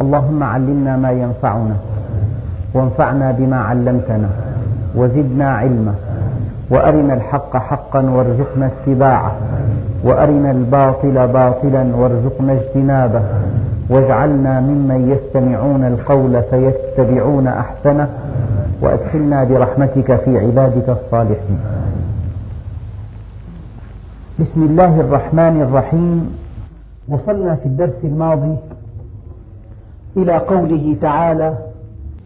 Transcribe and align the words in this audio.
اللهم 0.00 0.42
علمنا 0.42 0.96
ما 0.96 1.10
ينفعنا 1.10 1.76
وانفعنا 2.74 3.30
بما 3.32 3.60
علمتنا 3.60 4.28
وزدنا 4.94 5.50
علما 5.50 5.94
وأرنا 6.70 7.14
الحق 7.14 7.56
حقا 7.56 8.02
وارزقنا 8.10 8.66
اتباعه 8.66 9.32
وأرنا 10.04 10.50
الباطل 10.50 11.28
باطلا 11.28 11.96
وارزقنا 11.96 12.52
اجتنابه 12.52 13.22
واجعلنا 13.88 14.60
ممن 14.60 15.10
يستمعون 15.10 15.84
القول 15.84 16.42
فيتبعون 16.50 17.46
أحسنه 17.46 18.08
وأدخلنا 18.82 19.44
برحمتك 19.44 20.16
في 20.16 20.38
عبادك 20.38 20.88
الصالحين. 20.88 21.58
بسم 24.40 24.62
الله 24.62 25.00
الرحمن 25.00 25.62
الرحيم. 25.62 26.36
وصلنا 27.08 27.54
في 27.54 27.66
الدرس 27.66 28.00
الماضي 28.04 28.56
إلى 30.16 30.36
قوله 30.36 30.96
تعالى 31.00 31.54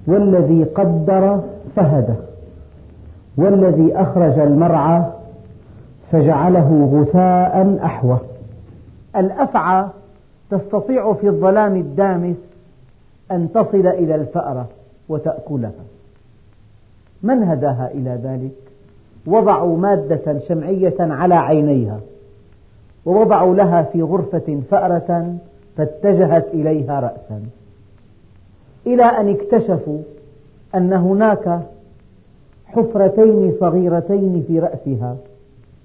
والذي 0.06 0.64
قدر 0.64 1.40
فهدى 1.76 2.14
والذي 3.36 3.96
أخرج 3.96 4.38
المرعى 4.38 5.04
فجعله 6.12 6.90
غثاء 6.92 7.78
أحوى. 7.84 8.18
الأفعى 9.16 9.86
تستطيع 10.50 11.12
في 11.12 11.28
الظلام 11.28 11.76
الدامس 11.76 12.36
أن 13.30 13.52
تصل 13.52 13.86
إلى 13.86 14.14
الفأرة 14.14 14.68
وتأكلها. 15.08 15.84
من 17.22 17.42
هداها 17.42 17.90
إلى 17.94 18.18
ذلك؟ 18.24 18.52
وضعوا 19.26 19.78
مادة 19.78 20.38
شمعية 20.48 20.96
على 21.00 21.34
عينيها 21.34 22.00
ووضعوا 23.06 23.54
لها 23.54 23.82
في 23.82 24.02
غرفة 24.02 24.60
فأرة 24.70 25.34
فاتجهت 25.76 26.46
إليها 26.54 27.00
رأسا. 27.00 27.42
إلى 28.86 29.02
أن 29.04 29.28
اكتشفوا 29.28 29.98
أن 30.74 30.92
هناك 30.92 31.60
حفرتين 32.66 33.54
صغيرتين 33.60 34.44
في 34.48 34.58
رأسها 34.58 35.16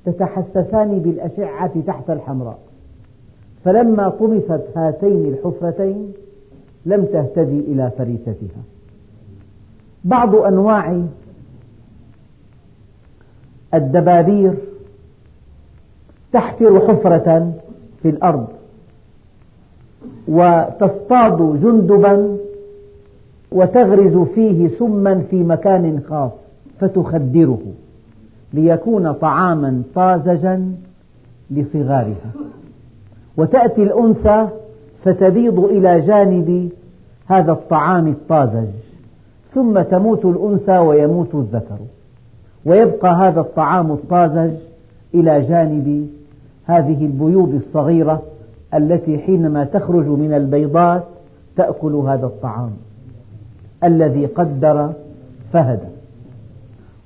تتحسسان 0.05 0.99
بالأشعة 0.99 1.81
تحت 1.87 2.09
الحمراء. 2.09 2.59
فلما 3.65 4.09
طمست 4.09 4.63
هاتين 4.75 5.25
الحفرتين 5.25 6.13
لم 6.85 7.05
تهتدي 7.05 7.59
إلى 7.59 7.91
فريستها. 7.97 8.63
بعض 10.03 10.35
أنواع 10.35 11.01
الدبابير 13.73 14.53
تحفر 16.33 16.79
حفرة 16.87 17.53
في 18.01 18.09
الأرض 18.09 18.47
وتصطاد 20.27 21.61
جندبا 21.61 22.37
وتغرز 23.51 24.17
فيه 24.17 24.67
سما 24.79 25.21
في 25.29 25.43
مكان 25.43 26.01
خاص 26.09 26.31
فتخدره 26.79 27.61
ليكون 28.53 29.11
طعاما 29.11 29.81
طازجا 29.95 30.71
لصغارها. 31.51 32.31
وتأتي 33.37 33.83
الأنثى 33.83 34.47
فتبيض 35.03 35.59
إلى 35.59 36.01
جانب 36.01 36.69
هذا 37.27 37.51
الطعام 37.51 38.07
الطازج 38.07 38.67
ثم 39.53 39.81
تموت 39.81 40.25
الأنثى 40.25 40.77
ويموت 40.77 41.35
الذكر. 41.35 41.77
ويبقى 42.65 43.13
هذا 43.13 43.39
الطعام 43.39 43.91
الطازج 43.91 44.51
إلى 45.13 45.41
جانب 45.41 46.09
هذه 46.65 47.05
البيوض 47.05 47.53
الصغيرة 47.53 48.21
التي 48.73 49.17
حينما 49.17 49.63
تخرج 49.63 50.05
من 50.05 50.33
البيضات 50.33 51.03
تأكل 51.55 51.95
هذا 51.95 52.25
الطعام. 52.25 52.71
الذي 53.83 54.25
قدر 54.25 54.93
فهدى. 55.53 55.87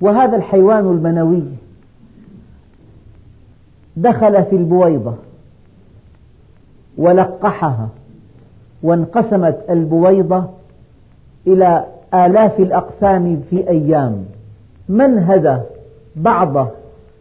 وهذا 0.01 0.35
الحيوان 0.35 0.91
المنوي 0.91 1.43
دخل 3.97 4.43
في 4.43 4.55
البويضة 4.55 5.13
ولقحها 6.97 7.89
وانقسمت 8.83 9.59
البويضة 9.69 10.45
إلى 11.47 11.85
آلاف 12.13 12.59
الأقسام 12.59 13.41
في 13.49 13.69
أيام. 13.69 14.25
من 14.89 15.19
هدى 15.19 15.57
بعض 16.15 16.67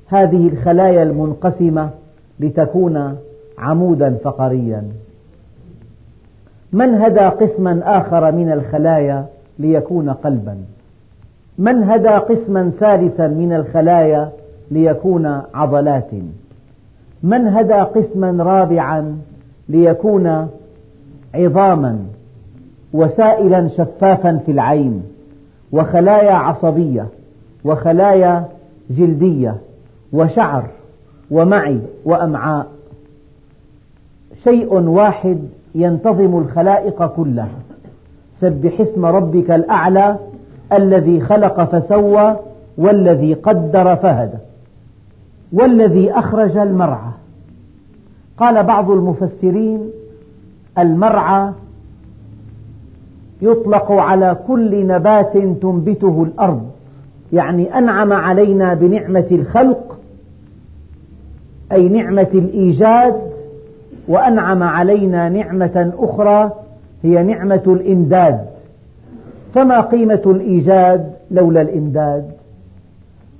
هذه 0.07 0.49
الخلايا 0.49 1.03
المنقسمة 1.03 1.91
لتكون 2.41 3.17
عمودا 3.59 4.17
فقريا؟ 4.25 4.85
من 6.73 6.95
هدى 6.95 7.21
قسما 7.21 7.81
آخر 7.85 8.33
من 8.33 8.53
الخلايا 8.53 9.27
ليكون 9.59 10.11
قلبا. 10.11 10.57
من 11.59 11.83
هدى 11.83 12.09
قسما 12.09 12.73
ثالثا 12.81 13.29
من 13.29 13.53
الخلايا 13.53 14.31
ليكون 14.71 15.43
عضلات. 15.55 16.11
من 17.23 17.49
هدى 17.49 17.75
قسما 17.75 18.45
رابعا 18.45 19.19
ليكون 19.69 20.49
عظاما. 21.35 21.99
وسائلا 22.93 23.69
شفافا 23.69 24.41
في 24.47 24.53
العين. 24.53 25.03
وخلايا 25.73 26.33
عصبية. 26.33 27.07
وخلايا 27.65 28.45
جلدية. 28.91 29.57
وشعر. 30.13 30.65
ومعي. 31.31 31.79
وأمعاء. 32.05 32.67
شيء 34.45 34.75
واحد 34.75 35.39
ينتظم 35.75 36.39
الخلائق 36.39 37.07
كلها. 37.07 37.49
سبح 38.43 38.81
اسم 38.81 39.05
ربك 39.07 39.51
الأعلى 39.51 40.17
الذي 40.73 41.21
خلق 41.21 41.65
فسوى 41.65 42.37
والذي 42.79 43.35
قدر 43.35 43.97
فهدى 43.97 44.39
والذي 45.53 46.13
أخرج 46.13 46.57
المرعى. 46.57 47.11
قال 48.39 48.63
بعض 48.63 48.91
المفسرين 48.91 49.91
المرعى 50.79 51.53
يطلق 53.43 53.93
على 53.93 54.37
كل 54.49 54.87
نبات 54.87 55.33
تنبته 55.37 56.23
الأرض 56.23 56.71
يعني 57.33 57.79
أنعم 57.79 58.13
علينا 58.13 58.75
بنعمة 58.75 59.27
الخلق 59.31 59.99
أي 61.73 61.89
نعمة 61.89 62.29
الإيجاد 62.35 63.15
وأنعم 64.09 64.63
علينا 64.63 65.29
نعمة 65.29 65.93
أخرى 65.99 66.53
هي 67.03 67.23
نعمة 67.23 67.63
الإمداد. 67.67 68.47
فما 69.55 69.81
قيمة 69.81 70.23
الإيجاد 70.27 71.13
لولا 71.31 71.63
الإمداد؟ 71.63 72.31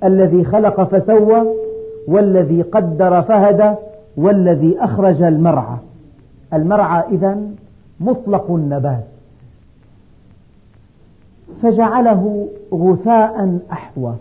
الذي 0.03 0.43
خلق 0.43 0.83
فسوى 0.83 1.43
والذي 2.07 2.61
قدر 2.61 3.21
فهدى 3.21 3.75
والذي 4.17 4.77
أخرج 4.79 5.21
المرعى. 5.21 5.77
المرعى 6.53 7.03
إذن 7.11 7.55
مطلق 7.99 8.51
النبات. 8.51 9.03
فجعله 11.61 12.47
غثاء 12.73 13.59
أحوى. 13.71 14.15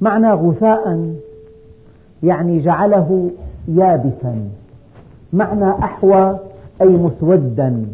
معنى 0.00 0.32
غثاء 0.32 1.14
يعني 2.22 2.58
جعله 2.58 3.30
يابسا. 3.68 4.48
معنى 5.32 5.70
أحوى 5.70 6.38
أي 6.82 6.88
مسودا 6.88 7.86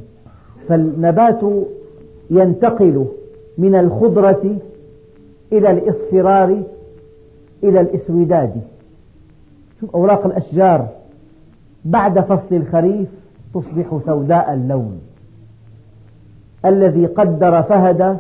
فالنبات 0.69 1.41
ينتقل 2.31 3.07
من 3.59 3.75
الخضرة 3.75 4.57
إلى 5.53 5.71
الإصفرار 5.71 6.63
إلى 7.63 7.81
الإسوداد. 7.81 8.61
شوف 9.81 9.97
أوراق 9.97 10.27
الأشجار 10.27 10.89
بعد 11.85 12.21
فصل 12.21 12.55
الخريف 12.55 13.09
تصبح 13.55 13.99
سوداء 14.07 14.55
اللون. 14.55 15.01
الذي 16.65 17.07
قدر 17.07 17.63
فهدى 17.63 18.17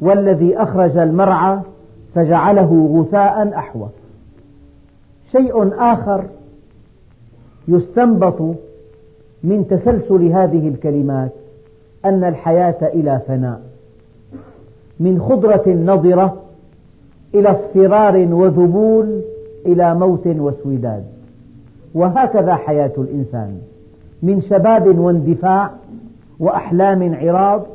والذي 0.00 0.56
أخرج 0.56 0.96
المرعى 0.96 1.58
فجعله 2.14 2.90
غثاء 2.94 3.58
أحوى. 3.58 3.88
شيء 5.32 5.72
آخر 5.78 6.24
يستنبط 7.68 8.54
من 9.44 9.66
تسلسل 9.70 10.24
هذه 10.24 10.68
الكلمات 10.68 11.30
أن 12.04 12.24
الحياة 12.24 12.76
إلى 12.82 13.20
فناء 13.28 13.60
من 15.00 15.20
خضرة 15.20 15.62
نضرة 15.68 16.36
إلى 17.34 17.50
اصفرار 17.50 18.28
وذبول 18.30 19.20
إلى 19.66 19.94
موت 19.94 20.26
واسوداد 20.26 21.04
وهكذا 21.94 22.54
حياة 22.54 22.92
الإنسان 22.98 23.58
من 24.22 24.40
شباب 24.40 24.98
واندفاع 24.98 25.70
وأحلام 26.40 27.14
عراض 27.14 27.66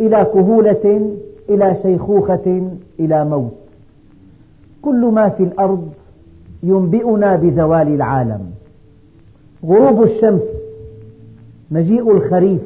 إلى 0.00 0.24
كهولة 0.24 1.14
إلى 1.48 1.76
شيخوخة 1.82 2.70
إلى 3.00 3.24
موت. 3.24 3.54
كل 4.82 5.04
ما 5.06 5.28
في 5.28 5.42
الأرض 5.42 5.88
ينبئنا 6.62 7.36
بزوال 7.36 7.94
العالم. 7.94 8.50
غروب 9.64 10.02
الشمس 10.02 10.42
مجيء 11.70 12.16
الخريف 12.16 12.60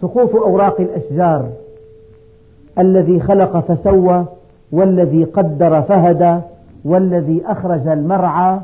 سقوط 0.00 0.34
أوراق 0.34 0.80
الأشجار. 0.80 1.48
الذي 2.78 3.20
خلق 3.20 3.60
فسوى 3.60 4.24
والذي 4.72 5.24
قدر 5.24 5.82
فهدى 5.82 6.40
والذي 6.84 7.42
أخرج 7.46 7.86
المرعى 7.88 8.60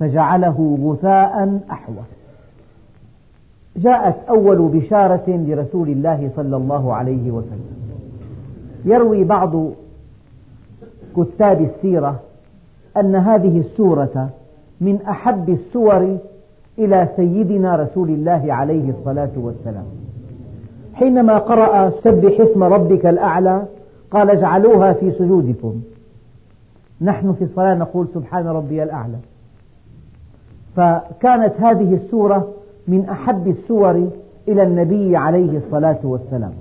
فجعله 0.00 0.78
غثاء 0.82 1.60
أحوى. 1.70 2.02
جاءت 3.76 4.16
أول 4.28 4.68
بشارة 4.68 5.24
لرسول 5.28 5.88
الله 5.88 6.30
صلى 6.36 6.56
الله 6.56 6.94
عليه 6.94 7.30
وسلم. 7.30 7.78
يروي 8.84 9.24
بعض 9.24 9.70
كتاب 11.16 11.60
السيرة 11.62 12.20
أن 12.96 13.16
هذه 13.16 13.58
السورة 13.58 14.28
من 14.80 14.98
أحب 15.08 15.48
السور 15.48 16.18
إلى 16.78 17.08
سيدنا 17.16 17.76
رسول 17.76 18.08
الله 18.08 18.52
عليه 18.52 18.90
الصلاة 18.90 19.30
والسلام. 19.36 19.84
حينما 20.94 21.38
قرأ 21.38 21.90
سبح 21.90 22.40
اسم 22.40 22.62
ربك 22.62 23.06
الأعلى 23.06 23.62
قال 24.10 24.30
اجعلوها 24.30 24.92
في 24.92 25.10
سجودكم. 25.10 25.80
نحن 27.00 27.32
في 27.32 27.44
الصلاة 27.44 27.74
نقول 27.74 28.08
سبحان 28.14 28.46
ربي 28.46 28.82
الأعلى. 28.82 29.18
فكانت 30.76 31.52
هذه 31.60 31.94
السورة 31.94 32.48
من 32.88 33.08
أحب 33.08 33.48
السور 33.48 34.10
إلى 34.48 34.62
النبي 34.62 35.16
عليه 35.16 35.58
الصلاة 35.58 35.98
والسلام. 36.02 36.52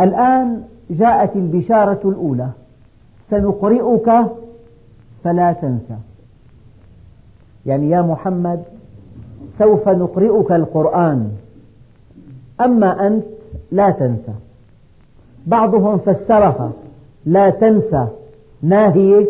الآن 0.00 0.62
جاءت 0.90 1.36
البشارة 1.36 2.00
الأولى. 2.04 2.48
سنقرئك 3.30 4.12
فلا 5.24 5.52
تنسى. 5.52 5.96
يعني 7.66 7.90
يا 7.90 8.02
محمد 8.02 8.62
سوف 9.58 9.88
نقرئك 9.88 10.52
القرآن. 10.52 11.30
أما 12.60 13.06
أنت 13.06 13.24
لا 13.72 13.90
تنسى. 13.90 14.32
بعضهم 15.46 15.98
فسرها 15.98 16.72
لا 17.26 17.50
تنسى 17.50 18.06
ناهية 18.62 19.26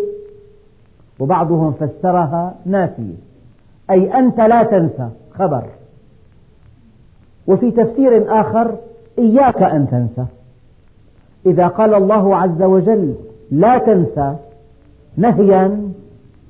وبعضهم 1.20 1.72
فسرها 1.72 2.54
نافية 2.66 3.14
أي 3.90 4.18
أنت 4.18 4.40
لا 4.40 4.62
تنسى 4.62 5.08
خبر. 5.34 5.64
وفي 7.46 7.70
تفسير 7.70 8.40
آخر 8.40 8.74
إياك 9.18 9.62
أن 9.62 9.86
تنسى. 9.90 10.26
إذا 11.46 11.66
قال 11.68 11.94
الله 11.94 12.36
عز 12.36 12.62
وجل 12.62 13.14
لا 13.50 13.78
تنسى 13.78 14.36
نهيا 15.16 15.92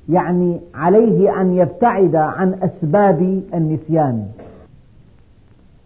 يعني 0.09 0.61
عليه 0.75 1.41
أن 1.41 1.53
يبتعد 1.53 2.17
عن 2.17 2.55
أسباب 2.63 3.43
النسيان. 3.55 4.27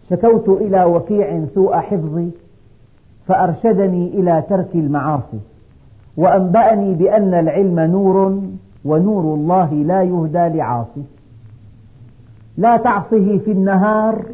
شكوت 0.09 0.49
إلى 0.49 0.83
وكيع 0.83 1.45
سوء 1.53 1.75
حفظي 1.75 2.29
فأرشدني 3.27 4.07
إلى 4.07 4.43
ترك 4.49 4.69
المعاصي 4.75 5.39
وأنبأني 6.17 6.93
بأن 6.93 7.33
العلم 7.33 7.79
نور 7.79 8.41
ونور 8.85 9.23
الله 9.23 9.73
لا 9.73 10.03
يهدى 10.03 10.57
لعاصي. 10.57 11.03
لا 12.57 12.77
تعصه 12.77 13.37
في 13.37 13.51
النهار 13.51 14.25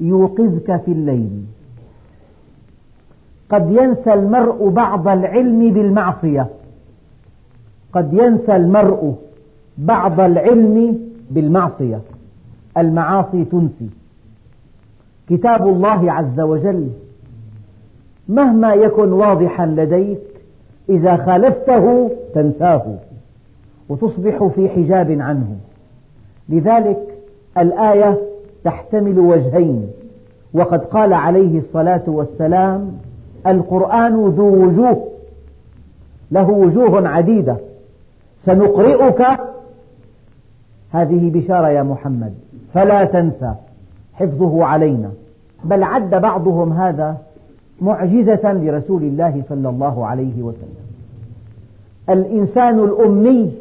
يوقظك 0.00 0.80
في 0.84 0.92
الليل. 0.92 1.44
قد 3.50 3.70
ينسى 3.70 4.14
المرء 4.14 4.68
بعض 4.68 5.08
العلم 5.08 5.70
بالمعصية. 5.70 6.48
قد 7.92 8.12
ينسى 8.12 8.56
المرء 8.56 9.14
بعض 9.78 10.20
العلم 10.20 10.98
بالمعصية. 11.30 12.00
المعاصي 12.78 13.44
تنسي. 13.44 13.88
كتاب 15.28 15.68
الله 15.68 16.12
عز 16.12 16.40
وجل 16.40 16.88
مهما 18.28 18.74
يكن 18.74 19.12
واضحا 19.12 19.66
لديك 19.66 20.18
إذا 20.88 21.16
خالفته 21.16 22.10
تنساه 22.34 22.94
وتصبح 23.88 24.44
في 24.54 24.68
حجاب 24.68 25.10
عنه. 25.10 25.56
لذلك 26.48 26.98
الآية 27.58 28.18
تحتمل 28.64 29.18
وجهين 29.18 29.86
وقد 30.54 30.84
قال 30.84 31.12
عليه 31.12 31.58
الصلاة 31.58 32.02
والسلام 32.06 32.92
القرآن 33.46 34.26
ذو 34.26 34.64
وجوه 34.64 35.08
له 36.30 36.50
وجوه 36.50 37.08
عديدة. 37.08 37.56
سنقرئك. 38.44 39.26
هذه 40.92 41.30
بشارة 41.30 41.68
يا 41.68 41.82
محمد. 41.82 42.34
فلا 42.74 43.04
تنسى 43.04 43.54
حفظه 44.14 44.64
علينا. 44.64 45.10
بل 45.64 45.82
عد 45.82 46.10
بعضهم 46.10 46.72
هذا 46.72 47.16
معجزة 47.80 48.52
لرسول 48.52 49.02
الله 49.02 49.42
صلى 49.48 49.68
الله 49.68 50.06
عليه 50.06 50.42
وسلم. 50.42 50.82
الإنسان 52.10 52.84
الأمي 52.84 53.52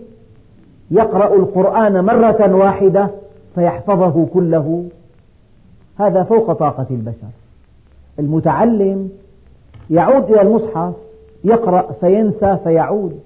يقرأ 0.92 1.36
القرآن 1.36 2.06
مرة 2.06 2.56
واحدة 2.56 3.07
فيحفظه 3.56 4.25
كله. 4.33 4.86
هذا 6.00 6.24
فوق 6.24 6.54
طاقة 6.54 6.86
البشر. 6.92 7.31
المتعلم 8.19 9.10
يعود 9.89 10.31
إلى 10.31 10.42
المصحف 10.42 10.94
يقرأ 11.44 11.92
فينسى 12.00 12.57
فيعود 12.63 13.19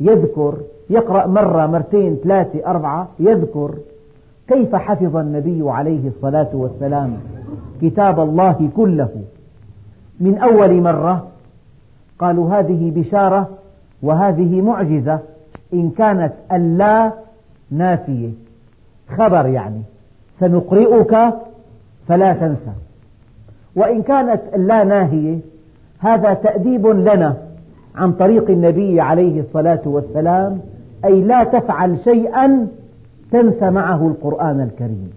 يذكر 0.00 0.54
يقرأ 0.90 1.26
مرة 1.26 1.66
مرتين 1.66 2.16
ثلاثة 2.24 2.66
أربعة 2.66 3.08
يذكر 3.18 3.74
كيف 4.48 4.74
حفظ 4.74 5.16
النبي 5.16 5.70
عليه 5.70 6.08
الصلاة 6.08 6.48
والسلام 6.52 7.16
كتاب 7.82 8.20
الله 8.20 8.70
كله. 8.76 9.10
من 10.20 10.38
أول 10.38 10.82
مرة 10.82 11.26
قالوا 12.18 12.50
هذه 12.50 12.92
بشارة 12.96 13.48
وهذه 14.02 14.60
معجزة 14.60 15.18
إن 15.74 15.90
كانت 15.90 16.32
اللا 16.52 17.12
نافية. 17.70 18.30
خبر 19.16 19.46
يعني. 19.46 19.82
سنقرئك 20.40 21.16
فلا 22.08 22.32
تنسى. 22.32 22.72
وإن 23.76 24.02
كانت 24.02 24.40
اللا 24.54 24.84
ناهية 24.84 25.38
هذا 25.98 26.34
تأديب 26.34 26.86
لنا 26.86 27.36
عن 27.94 28.12
طريق 28.12 28.50
النبي 28.50 29.00
عليه 29.00 29.40
الصلاة 29.40 29.80
والسلام 29.84 30.60
أي 31.04 31.22
لا 31.22 31.44
تفعل 31.44 31.98
شيئا 31.98 32.68
تنسى 33.30 33.70
معه 33.70 34.06
القرآن 34.06 34.60
الكريم. 34.60 35.10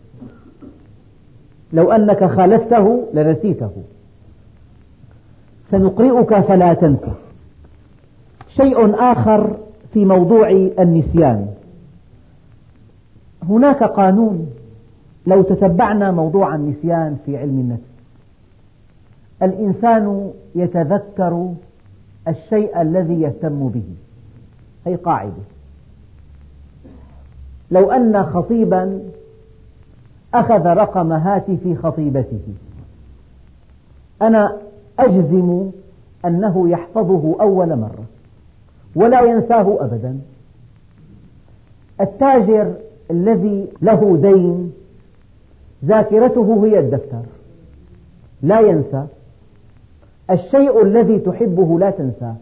لو 1.73 1.91
أنك 1.91 2.25
خالفته 2.25 3.05
لنسيته. 3.13 3.71
سنقرئك 5.71 6.39
فلا 6.39 6.73
تنسى 6.73 7.11
شيء 8.47 8.95
آخر 9.11 9.57
في 9.93 10.05
موضوع 10.05 10.49
النسيان. 10.79 11.47
هناك 13.49 13.83
قانون 13.83 14.49
لو 15.27 15.41
تتبعنا 15.41 16.11
موضوع 16.11 16.55
النسيان 16.55 17.17
في 17.25 17.37
علم 17.37 17.59
النفس. 17.59 17.97
الإنسان 19.43 20.31
يتذكر 20.55 21.53
الشيء 22.27 22.81
الذي 22.81 23.21
يهتم 23.21 23.67
به. 23.67 23.89
هي 24.85 24.95
قاعدة. 24.95 25.56
لو 27.71 27.91
أن 27.91 28.23
خطيبا 28.23 28.99
أخذ 30.33 30.65
رقم 30.65 31.11
هاتف 31.11 31.77
خطيبته. 31.83 32.41
أنا 34.21 34.57
أجزم 34.99 35.69
أنه 36.25 36.69
يحفظه 36.69 37.35
أول 37.41 37.75
مرة 37.75 38.03
ولا 38.95 39.21
ينساه 39.21 39.77
أبدا. 39.79 40.19
التاجر 42.01 42.73
الذي 43.11 43.67
له 43.81 44.17
دين 44.21 44.73
ذاكرته 45.85 46.65
هي 46.65 46.79
الدفتر. 46.79 47.21
لا 48.41 48.59
ينسى. 48.59 49.05
الشيء 50.29 50.83
الذي 50.83 51.19
تحبه 51.19 51.79
لا 51.79 51.89
تنساه 51.89 52.35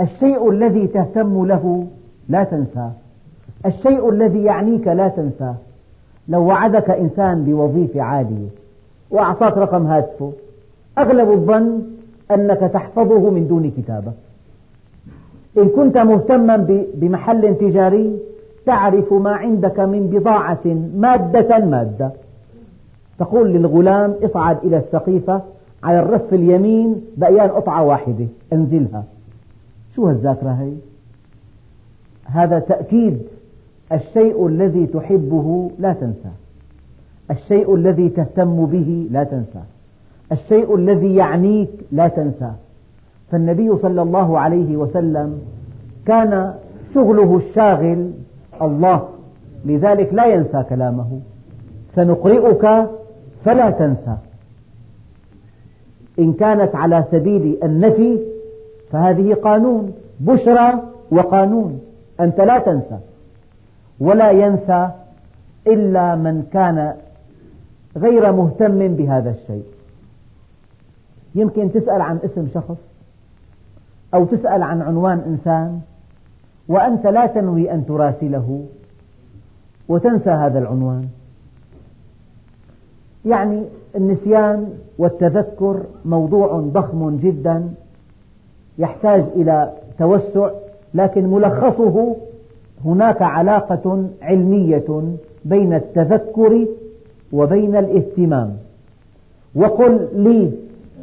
الشيء 0.00 0.50
الذي 0.50 0.86
تهتم 0.86 1.46
له 1.46 1.86
لا 2.28 2.44
تنساه 2.44 2.92
الشيء 3.66 4.10
الذي 4.10 4.44
يعنيك 4.44 4.88
لا 4.88 5.08
تنساه. 5.08 5.54
لو 6.28 6.42
وعدك 6.42 6.90
إنسان 6.90 7.44
بوظيفة 7.44 8.02
عالية 8.02 8.48
وأعطاك 9.10 9.58
رقم 9.58 9.86
هاتفه 9.86 10.32
أغلب 10.98 11.30
الظن 11.30 11.82
أنك 12.30 12.60
تحفظه 12.60 13.30
من 13.30 13.46
دون 13.48 13.70
كتابة. 13.70 14.12
إن 15.58 15.68
كنت 15.68 15.98
مهتما 15.98 16.56
بمحل 16.94 17.54
تجاري 17.54 18.18
تعرف 18.66 19.12
ما 19.12 19.30
عندك 19.30 19.80
من 19.80 20.06
بضاعة 20.06 20.64
مادة 20.96 21.58
مادة. 21.58 22.10
تقول 23.18 23.52
للغلام 23.52 24.14
اصعد 24.24 24.58
إلى 24.64 24.76
السقيفة 24.76 25.42
على 25.82 26.00
الرف 26.00 26.34
اليمين 26.34 27.00
بقيان 27.16 27.48
قطعة 27.48 27.84
واحدة 27.84 28.26
انزلها. 28.52 29.04
شو 29.96 30.06
هالذاكرة 30.06 30.50
هي؟ 30.50 30.72
هذا 32.24 32.58
تأكيد 32.58 33.22
الشيء 33.92 34.46
الذي 34.46 34.86
تحبه 34.86 35.70
لا 35.78 35.92
تنساه 35.92 36.36
الشيء 37.30 37.74
الذي 37.74 38.08
تهتم 38.08 38.66
به 38.66 39.08
لا 39.10 39.24
تنساه 39.24 39.64
الشيء 40.32 40.74
الذي 40.74 41.14
يعنيك 41.14 41.70
لا 41.92 42.08
تنساه 42.08 42.54
فالنبي 43.30 43.76
صلى 43.76 44.02
الله 44.02 44.38
عليه 44.38 44.76
وسلم 44.76 45.38
كان 46.06 46.54
شغله 46.94 47.36
الشاغل 47.36 48.10
الله 48.62 49.08
لذلك 49.64 50.14
لا 50.14 50.26
ينسى 50.26 50.64
كلامه. 50.68 51.20
سنقرئك 51.94 52.86
فلا 53.44 53.70
تنسى. 53.70 54.16
إن 56.18 56.32
كانت 56.32 56.74
على 56.74 57.04
سبيل 57.10 57.58
النفي 57.62 58.18
فهذه 58.90 59.34
قانون 59.34 59.92
بشرى 60.20 60.82
وقانون. 61.10 61.80
أنت 62.20 62.40
لا 62.40 62.58
تنسى. 62.58 62.98
ولا 64.00 64.30
ينسى 64.30 64.90
إلا 65.66 66.14
من 66.14 66.48
كان 66.52 66.94
غير 67.96 68.32
مهتم 68.32 68.88
بهذا 68.96 69.30
الشيء. 69.30 69.64
يمكن 71.34 71.72
تسأل 71.72 72.00
عن 72.00 72.18
اسم 72.24 72.48
شخص 72.54 72.76
أو 74.14 74.24
تسأل 74.24 74.62
عن 74.62 74.82
عنوان 74.82 75.18
إنسان 75.26 75.80
وأنت 76.68 77.06
لا 77.06 77.26
تنوي 77.26 77.72
أن 77.72 77.86
تراسله 77.86 78.64
وتنسى 79.88 80.30
هذا 80.30 80.58
العنوان. 80.58 81.08
يعني 83.24 83.62
النسيان 83.96 84.72
والتذكر 84.98 85.82
موضوع 86.04 86.60
ضخم 86.60 87.16
جدا 87.16 87.68
يحتاج 88.78 89.24
إلى 89.34 89.72
توسع 89.98 90.50
لكن 90.94 91.26
ملخصه 91.26 92.16
هناك 92.84 93.22
علاقة 93.22 94.04
علمية 94.22 95.02
بين 95.44 95.74
التذكر 95.74 96.66
وبين 97.32 97.76
الاهتمام. 97.76 98.56
وقل 99.54 100.08
لي 100.14 100.52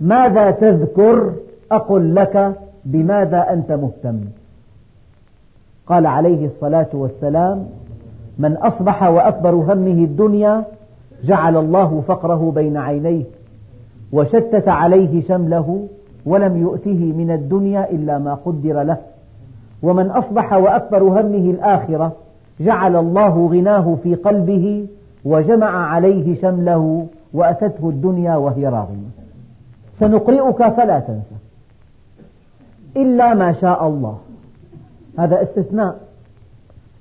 ماذا 0.02 0.52
تذكر؟ 0.52 1.34
أقل 1.72 2.16
لك 2.16 2.54
بماذا 2.86 3.54
أنت 3.54 3.72
مهتم؟ 3.72 4.20
قال 5.88 6.06
عليه 6.06 6.46
الصلاة 6.46 6.90
والسلام 6.94 7.66
من 8.40 8.58
أصبح 8.58 9.04
وأكبر 9.04 9.50
همه 9.50 10.04
الدنيا 10.04 10.66
جعل 11.24 11.58
الله 11.58 12.04
فقره 12.08 12.52
بين 12.56 12.78
عينيه 12.78 13.24
وشتت 14.14 14.68
عليه 14.68 15.22
شمله 15.22 15.88
ولم 16.26 16.58
يؤته 16.58 17.14
من 17.18 17.32
الدنيا 17.32 17.92
إلا 17.92 18.18
ما 18.18 18.34
قدر 18.34 18.84
له. 18.84 18.98
ومن 19.84 20.12
أصبح 20.12 20.54
وأكبر 20.54 21.04
همه 21.04 21.52
الآخرة 21.52 22.12
جعل 22.60 22.96
الله 22.96 23.48
غناه 23.48 23.98
في 24.04 24.16
قلبه 24.16 24.88
وجمع 25.26 25.88
عليه 25.88 26.42
شمله 26.42 27.08
وأتته 27.34 27.90
الدنيا 27.90 28.36
وهي 28.36 28.68
راغمة 28.68 29.10
سنقرئك 30.00 30.68
فلا 30.68 31.00
تنسى. 31.00 31.36
إلا 32.98 33.34
ما 33.34 33.54
شاء 33.54 33.88
الله. 33.88 34.18
هذا 35.20 35.44
استثناء. 35.44 36.00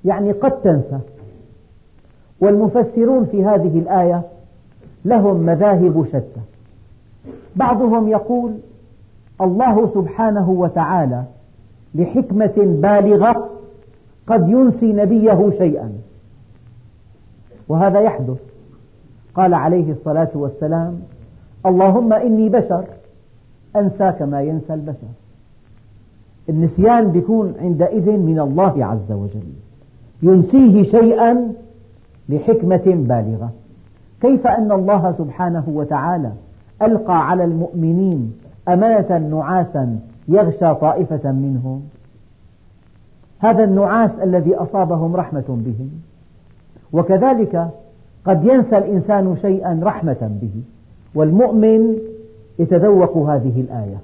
يعني 0.05 0.31
قد 0.31 0.51
تنسى. 0.51 0.99
والمفسرون 2.39 3.25
في 3.25 3.45
هذه 3.45 3.79
الآية 3.79 4.21
لهم 5.05 5.35
مذاهب 5.35 6.05
شتى. 6.07 6.41
بعضهم 7.55 8.09
يقول 8.09 8.53
الله 9.41 9.91
سبحانه 9.93 10.49
وتعالى 10.49 11.23
لحكمة 11.95 12.53
بالغة 12.57 13.49
قد 14.27 14.49
ينسي 14.49 14.93
نبيه 14.93 15.49
شيئا. 15.57 15.91
وهذا 17.67 17.99
يحدث. 17.99 18.37
قال 19.35 19.53
عليه 19.53 19.91
الصلاة 19.91 20.29
والسلام 20.33 20.99
اللهم 21.65 22.13
إني 22.13 22.49
بشر 22.49 22.83
أنسى 23.75 24.11
كما 24.19 24.41
ينسى 24.41 24.73
البشر. 24.73 25.07
النسيان 26.49 27.11
بيكون 27.11 27.53
عندئذ 27.59 28.11
من 28.11 28.39
الله 28.39 28.85
عز 28.85 29.11
وجل. 29.11 29.53
ينسيه 30.23 30.83
شيئا 30.83 31.53
لحكمة 32.29 32.83
بالغة. 32.85 33.51
كيف 34.21 34.47
أن 34.47 34.71
الله 34.71 35.15
سبحانه 35.17 35.63
وتعالى 35.67 36.31
ألقى 36.81 37.29
على 37.29 37.43
المؤمنين 37.43 38.33
أمانة 38.67 39.17
نعاسا 39.17 39.99
يغشى 40.27 40.73
طائفة 40.73 41.31
منهم. 41.31 41.81
هذا 43.39 43.63
النعاس 43.63 44.11
الذي 44.23 44.55
أصابهم 44.55 45.15
رحمة 45.15 45.43
بهم 45.47 45.89
وكذلك 46.93 47.69
قد 48.25 48.45
ينسى 48.45 48.77
الإنسان 48.77 49.37
شيئا 49.41 49.79
رحمة 49.83 50.37
به. 50.41 50.61
والمؤمن 51.15 51.97
يتذوق 52.59 53.17
هذه 53.17 53.61
الآية. 53.61 53.97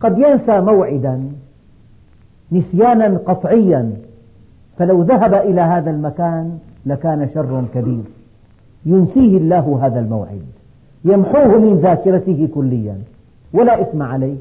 قد 0.00 0.18
ينسى 0.18 0.60
موعدا 0.60 1.22
نسيانا 2.52 3.18
قطعيا. 3.26 3.92
فلو 4.78 5.02
ذهب 5.02 5.34
إلى 5.34 5.60
هذا 5.60 5.90
المكان 5.90 6.58
لكان 6.86 7.28
شر 7.34 7.64
كبير. 7.74 8.04
ينسيه 8.86 9.36
الله 9.36 9.78
هذا 9.82 10.00
الموعد. 10.00 10.42
يمحوه 11.04 11.58
من 11.58 11.76
ذاكرته 11.76 12.48
كليا. 12.54 12.98
ولا 13.52 13.80
إثم 13.80 14.02
عليه. 14.02 14.36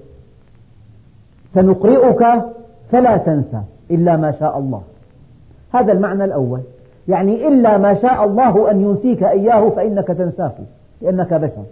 سنقرئك 1.53 2.25
فلا 2.91 3.17
تنسى 3.17 3.61
إلا 3.91 4.17
ما 4.17 4.31
شاء 4.31 4.59
الله. 4.59 4.81
هذا 5.73 5.91
المعنى 5.91 6.23
الأول. 6.23 6.59
يعني 7.07 7.47
إلا 7.47 7.77
ما 7.77 7.93
شاء 7.93 8.25
الله 8.25 8.71
أن 8.71 8.81
ينسيك 8.81 9.23
إياه 9.23 9.69
فإنك 9.69 10.07
تنساه 10.07 10.53
لأنك 11.01 11.33
بشر. 11.33 11.63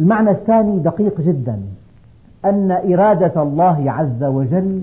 المعنى 0.00 0.30
الثاني 0.30 0.78
دقيق 0.78 1.20
جدا. 1.20 1.60
أن 2.44 2.70
إرادة 2.70 3.42
الله 3.42 3.92
عز 3.92 4.24
وجل 4.24 4.82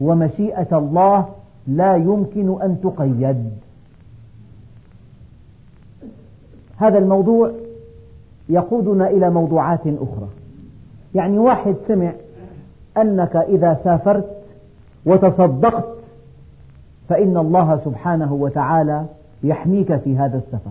ومشيئة 0.00 0.78
الله 0.78 1.26
لا 1.66 1.96
يمكن 1.96 2.62
أن 2.62 2.80
تقيد. 2.82 3.50
هذا 6.76 6.98
الموضوع 6.98 7.50
يقودنا 8.48 9.10
إلى 9.10 9.30
موضوعات 9.30 9.80
أخرى. 9.86 10.28
يعني 11.14 11.38
واحد 11.38 11.74
سمع 11.88 12.12
أنك 12.96 13.36
إذا 13.36 13.80
سافرت 13.84 14.26
وتصدقت 15.06 15.84
فإن 17.08 17.36
الله 17.36 17.80
سبحانه 17.84 18.32
وتعالى 18.32 19.04
يحميك 19.42 19.96
في 19.96 20.16
هذا 20.16 20.36
السفر. 20.38 20.70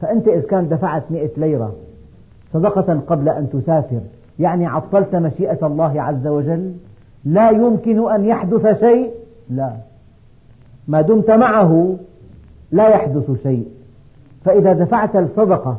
فأنت 0.00 0.28
إذا 0.28 0.40
كان 0.40 0.68
دفعت 0.68 1.02
مئة 1.10 1.30
ليرة 1.36 1.74
صدقة 2.52 3.00
قبل 3.06 3.28
أن 3.28 3.50
تسافر 3.50 4.00
يعني 4.38 4.66
عطلت 4.66 5.14
مشيئة 5.14 5.66
الله 5.66 6.02
عز 6.02 6.26
وجل 6.26 6.72
لا 7.24 7.50
يمكن 7.50 8.10
أن 8.10 8.24
يحدث 8.24 8.80
شيء؟ 8.80 9.10
لا. 9.50 9.72
ما 10.88 11.00
دمت 11.00 11.30
معه 11.30 11.96
لا 12.72 12.88
يحدث 12.88 13.42
شيء. 13.42 13.66
فإذا 14.44 14.72
دفعت 14.72 15.16
الصدقة 15.16 15.78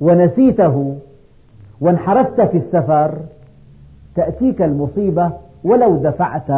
ونسيته 0.00 0.96
وانحرفت 1.82 2.40
في 2.40 2.58
السفر 2.58 3.14
تأتيك 4.14 4.62
المصيبة 4.62 5.32
ولو 5.64 5.96
دفعت 5.96 6.50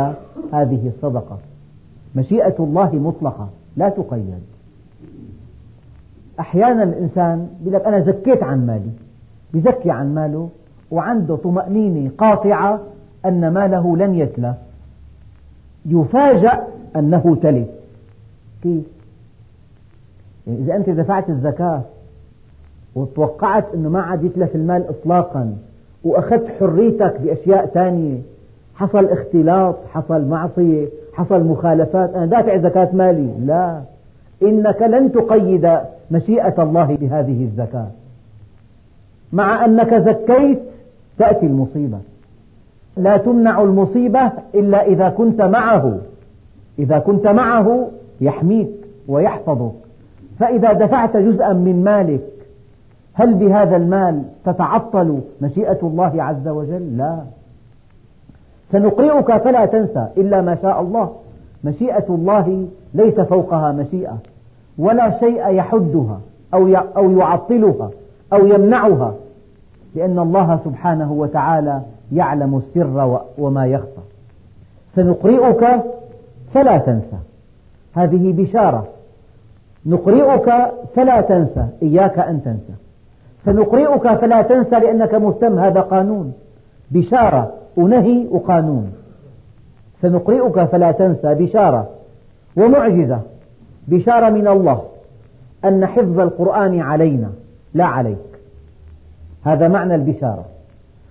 هذه 0.52 0.90
الصدقة. 0.96 1.38
مشيئة 2.16 2.54
الله 2.58 2.94
مطلقة 2.94 3.48
لا 3.76 3.88
تقيد. 3.88 4.42
أحيانا 6.40 6.82
الإنسان 6.82 7.48
يقول 7.62 7.74
لك 7.74 7.86
أنا 7.86 8.00
زكيت 8.00 8.42
عن 8.42 8.66
مالي. 8.66 8.90
يزكي 9.54 9.90
عن 9.90 10.14
ماله 10.14 10.48
وعنده 10.90 11.36
طمأنينة 11.36 12.10
قاطعة 12.18 12.80
أن 13.26 13.48
ماله 13.48 13.96
لن 13.96 14.14
يتلف 14.14 14.56
يفاجأ 15.86 16.62
أنه 16.96 17.36
تلف 17.42 17.68
كيف؟ 18.62 18.84
يعني 20.46 20.58
إذا 20.58 20.76
أنت 20.76 20.90
دفعت 20.90 21.30
الزكاة 21.30 21.82
وتوقعت 22.94 23.64
أنه 23.74 23.88
ما 23.88 24.00
عاد 24.00 24.24
يتلف 24.24 24.54
المال 24.54 24.88
إطلاقا 24.88 25.56
وأخذت 26.04 26.48
حريتك 26.60 27.20
بأشياء 27.20 27.66
ثانية 27.66 28.18
حصل 28.74 29.04
اختلاط 29.04 29.76
حصل 29.92 30.24
معصية 30.24 30.88
حصل 31.14 31.44
مخالفات. 31.44 32.14
أنا 32.14 32.26
دافع 32.26 32.56
زكاة 32.56 32.88
مالي. 32.92 33.28
لا. 33.46 33.80
إنك 34.42 34.82
لن 34.82 35.12
تقيد 35.12 35.78
مشيئة 36.10 36.62
الله 36.62 36.96
بهذه 37.00 37.44
الزكاة. 37.44 37.86
مع 39.32 39.64
أنك 39.64 39.94
زكيت 39.94 40.58
تأتي 41.18 41.46
المصيبة. 41.46 41.98
لا 42.96 43.16
تمنع 43.16 43.62
المصيبة 43.62 44.32
إلا 44.54 44.86
إذا 44.86 45.08
كنت 45.08 45.42
معه. 45.42 45.98
إذا 46.78 46.98
كنت 46.98 47.26
معه 47.26 47.88
يحميك 48.20 48.70
ويحفظك. 49.08 49.72
فإذا 50.38 50.72
دفعت 50.72 51.16
جزءا 51.16 51.52
من 51.52 51.84
مالك 51.84 52.33
هل 53.14 53.34
بهذا 53.34 53.76
المال 53.76 54.22
تتعطل 54.44 55.20
مشيئة 55.40 55.78
الله 55.82 56.22
عز 56.22 56.48
وجل؟ 56.48 56.96
لا. 56.96 57.18
سنقرئك 58.72 59.36
فلا 59.36 59.66
تنسى 59.66 60.06
إلا 60.16 60.40
ما 60.40 60.56
شاء 60.62 60.80
الله. 60.80 61.10
مشيئة 61.64 62.04
الله 62.08 62.66
ليس 62.94 63.20
فوقها 63.20 63.72
مشيئة 63.72 64.18
ولا 64.78 65.18
شيء 65.20 65.48
يحدها 65.48 66.20
أو 66.96 67.10
يعطلها 67.10 67.90
أو 68.32 68.46
يمنعها 68.46 69.14
لأن 69.94 70.18
الله 70.18 70.58
سبحانه 70.64 71.12
وتعالى 71.12 71.80
يعلم 72.12 72.56
السر 72.56 73.20
وما 73.38 73.66
يخفى. 73.66 74.00
سنقرئك 74.96 75.80
فلا 76.54 76.78
تنسى. 76.78 77.18
هذه 77.94 78.32
بشارة. 78.32 78.86
نقرئك 79.86 80.52
فلا 80.94 81.20
تنسى. 81.20 81.66
إياك 81.82 82.18
أن 82.18 82.42
تنسى. 82.44 82.74
سنقرئك 83.44 84.14
فلا 84.14 84.42
تنسى 84.42 84.76
لأنك 84.76 85.14
مهتم 85.14 85.58
هذا 85.58 85.80
قانون. 85.80 86.32
بشارة 86.90 87.52
ونهي 87.76 88.26
وقانون. 88.30 88.92
سنقرئك 90.02 90.64
فلا 90.64 90.92
تنسى 90.92 91.34
بشارة. 91.34 91.88
ومعجزة 92.56 93.20
بشارة 93.88 94.30
من 94.30 94.48
الله 94.48 94.82
أن 95.64 95.86
حفظ 95.86 96.20
القرآن 96.20 96.80
علينا 96.80 97.30
لا 97.74 97.84
عليك. 97.84 98.18
هذا 99.44 99.68
معنى 99.68 99.94
البشارة. 99.94 100.44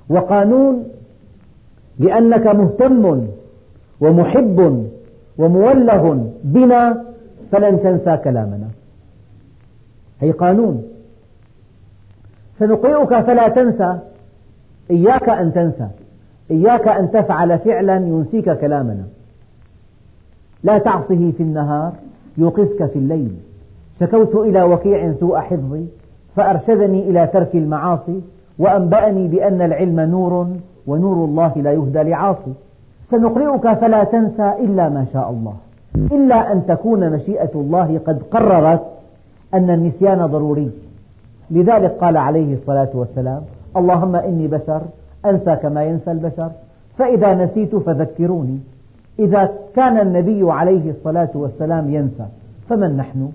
وقانون 0.09 0.83
لأنك 1.99 2.47
مهتم 2.47 3.27
ومحب 4.01 4.87
وموله 5.37 6.29
بنا 6.43 7.03
فلن 7.51 7.83
تنسى 7.83 8.17
كلامنا. 8.17 8.67
هي 10.21 10.31
قانون. 10.31 10.92
سنقرئك 12.59 13.19
فلا 13.19 13.47
تنسى. 13.47 13.99
إياك 14.91 15.29
أن 15.29 15.53
تنسى. 15.53 15.87
إياك 16.51 16.87
أن 16.87 17.11
تفعل 17.11 17.59
فعلا 17.59 17.95
ينسيك 17.95 18.49
كلامنا. 18.49 19.03
لا 20.63 20.77
تعصه 20.77 21.31
في 21.37 21.43
النهار 21.43 21.93
يوقظك 22.37 22.85
في 22.85 22.99
الليل. 22.99 23.31
شكوت 23.99 24.35
إلى 24.35 24.63
وكيع 24.63 25.13
سوء 25.19 25.37
حفظي 25.37 25.85
فأرشدني 26.35 27.09
إلى 27.09 27.27
ترك 27.27 27.55
المعاصي 27.55 28.21
وأنبأني 28.59 29.27
بأن 29.27 29.61
العلم 29.61 29.99
نور 29.99 30.47
ونور 30.87 31.25
الله 31.25 31.53
لا 31.55 31.71
يهدى 31.71 32.03
لعاصي. 32.03 32.53
سنقرئك 33.11 33.73
فلا 33.73 34.03
تنسى 34.03 34.53
إلا 34.59 34.89
ما 34.89 35.05
شاء 35.13 35.29
الله. 35.29 35.53
إلا 35.95 36.51
أن 36.51 36.65
تكون 36.67 37.09
مشيئة 37.09 37.51
الله 37.55 37.99
قد 38.07 38.21
قررت 38.31 38.81
أن 39.53 39.69
النسيان 39.69 40.25
ضروري. 40.25 40.71
لذلك 41.51 41.91
قال 41.91 42.17
عليه 42.17 42.53
الصلاة 42.53 42.89
والسلام 42.93 43.41
اللهم 43.77 44.15
إني 44.15 44.47
بشر 44.47 44.81
أنسى 45.25 45.55
كما 45.55 45.83
ينسى 45.83 46.11
البشر 46.11 46.51
فإذا 46.97 47.45
نسيت 47.45 47.75
فذكروني. 47.75 48.59
إذا 49.19 49.51
كان 49.75 49.97
النبي 49.97 50.51
عليه 50.51 50.91
الصلاة 50.91 51.29
والسلام 51.33 51.93
ينسى 51.93 52.25
فمن 52.69 52.97
نحن؟ 52.97 53.31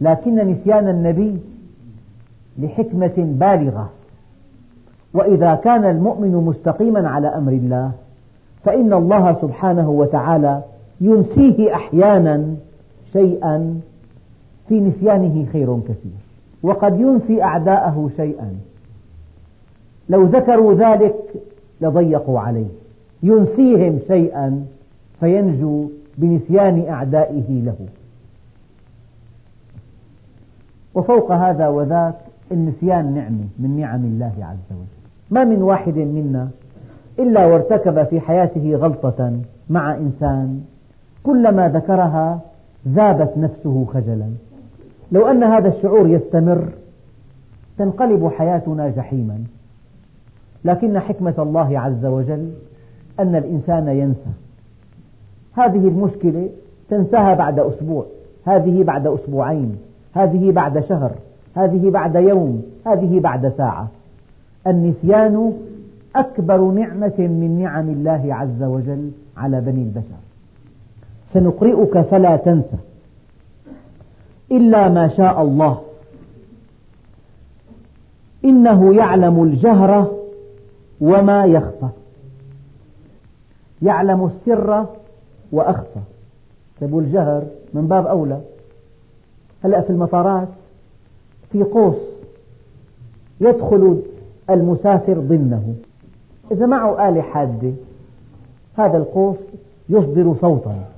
لكن 0.00 0.34
نسيان 0.34 0.88
النبي 0.88 1.38
لحكمة 2.58 3.14
بالغة. 3.16 3.90
وإذا 5.14 5.54
كان 5.54 5.84
المؤمن 5.84 6.34
مستقيما 6.34 7.08
على 7.08 7.28
أمر 7.28 7.52
الله 7.52 7.90
فإن 8.64 8.92
الله 8.92 9.32
سبحانه 9.32 9.90
وتعالى 9.90 10.62
ينسيه 11.00 11.74
أحيانا 11.74 12.54
شيئا 13.12 13.80
في 14.68 14.80
نسيانه 14.80 15.46
خير 15.52 15.80
كثير. 15.80 16.25
وقد 16.66 17.00
ينسي 17.00 17.42
أعداءه 17.42 18.10
شيئا. 18.16 18.56
لو 20.08 20.24
ذكروا 20.24 20.74
ذلك 20.74 21.14
لضيقوا 21.80 22.40
عليه. 22.40 22.66
ينسيهم 23.22 23.98
شيئا 24.08 24.64
فينجو 25.20 25.88
بنسيان 26.18 26.88
أعدائه 26.88 27.62
له. 27.64 27.76
وفوق 30.94 31.32
هذا 31.32 31.68
وذاك 31.68 32.14
النسيان 32.52 33.14
نعمة 33.14 33.44
من 33.58 33.76
نعم 33.80 34.04
الله 34.04 34.32
عز 34.40 34.70
وجل. 34.70 34.86
ما 35.30 35.44
من 35.44 35.62
واحد 35.62 35.96
منا 35.98 36.48
إلا 37.18 37.46
وارتكب 37.46 38.04
في 38.04 38.20
حياته 38.20 38.74
غلطة 38.76 39.40
مع 39.70 39.94
إنسان 39.96 40.64
كلما 41.24 41.68
ذكرها 41.68 42.40
ذابت 42.88 43.38
نفسه 43.38 43.86
خجلا. 43.94 44.26
لو 45.12 45.26
أن 45.26 45.42
هذا 45.42 45.68
الشعور 45.68 46.08
يستمر 46.08 46.68
تنقلب 47.78 48.28
حياتنا 48.28 48.88
جحيما. 48.88 49.38
لكن 50.64 50.98
حكمة 50.98 51.34
الله 51.38 51.80
عز 51.80 52.04
وجل 52.04 52.50
أن 53.20 53.36
الإنسان 53.36 53.88
ينسى. 53.88 54.30
هذه 55.52 55.88
المشكلة 55.88 56.48
تنساها 56.90 57.34
بعد 57.34 57.58
أسبوع. 57.58 58.06
هذه 58.46 58.82
بعد 58.82 59.06
أسبوعين. 59.06 59.76
هذه 60.14 60.52
بعد 60.52 60.84
شهر. 60.84 61.10
هذه 61.56 61.90
بعد 61.90 62.14
يوم. 62.14 62.62
هذه 62.86 63.20
بعد 63.20 63.52
ساعة. 63.56 63.88
النسيان 64.66 65.52
أكبر 66.16 66.60
نعمة 66.60 67.14
من 67.18 67.58
نعم 67.62 67.88
الله 67.88 68.34
عز 68.34 68.62
وجل 68.62 69.10
على 69.36 69.60
بني 69.60 69.82
البشر. 69.82 70.20
سنقرئك 71.32 72.00
فلا 72.00 72.36
تنسى. 72.36 72.76
إلا 74.50 74.88
ما 74.88 75.08
شاء 75.08 75.42
الله. 75.42 75.82
إنه 78.44 78.94
يعلم 78.94 79.42
الجهر 79.42 80.12
وما 81.00 81.44
يخفى. 81.44 81.88
يعلم 83.82 84.26
السر 84.26 84.86
وأخفى. 85.52 86.00
طيب 86.80 86.98
الجهر 86.98 87.44
من 87.74 87.86
باب 87.88 88.06
أولى. 88.06 88.40
هلأ 89.64 89.80
في 89.80 89.90
المطارات؟ 89.90 90.48
في 91.52 91.62
قوس. 91.62 91.96
يدخل 93.40 94.02
المسافر 94.50 95.14
ضمنه. 95.14 95.74
إذا 96.50 96.66
معه 96.66 97.08
آلة 97.08 97.22
حادة 97.22 97.72
هذا 98.78 98.96
القوس 98.96 99.36
يصدر 99.88 100.34
صوتا. 100.40 100.95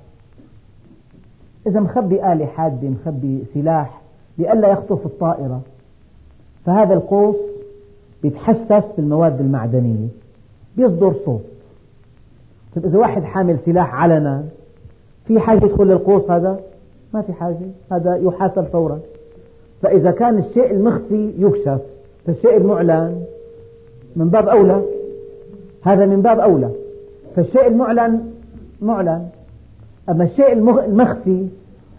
إذا 1.67 1.81
مخبي 1.81 2.33
آلة 2.33 2.47
حادة 2.47 2.89
مخبي 2.89 3.45
سلاح 3.55 4.01
لئلا 4.39 4.69
يخطف 4.69 5.07
الطائرة. 5.07 5.61
فهذا 6.67 6.95
القوس 6.95 7.37
بيتحسس 8.23 8.85
بالمواد 8.97 9.41
المعدنية 9.41 10.09
بيصدر 10.77 11.15
صوت. 11.25 11.45
طيب 12.77 12.87
إذا 12.87 12.99
واحد 12.99 13.23
حامل 13.23 13.59
سلاح 13.65 13.95
علنا 13.95 14.45
في 15.27 15.41
حاجة 15.41 15.65
يدخل 15.65 15.85
للقوس 15.85 16.31
هذا؟ 16.31 16.61
ما 17.15 17.23
في 17.23 17.33
حاجة 17.33 17.57
هذا 17.93 18.17
يحاسب 18.17 18.65
فورا. 18.65 18.99
فإذا 19.83 20.11
كان 20.11 20.39
الشيء 20.39 20.71
المخفي 20.71 21.33
يكشف 21.39 21.81
فالشيء 22.27 22.57
المعلن 22.57 23.25
من 24.17 24.29
باب 24.29 24.49
أولى. 24.49 24.83
هذا 25.83 26.07
من 26.07 26.23
باب 26.23 26.41
أولى. 26.41 26.71
فالشيء 27.37 27.67
المعلن 27.67 28.33
معلن. 28.81 29.29
أما 30.09 30.25
الشيء 30.25 30.53
المخفي 30.87 31.47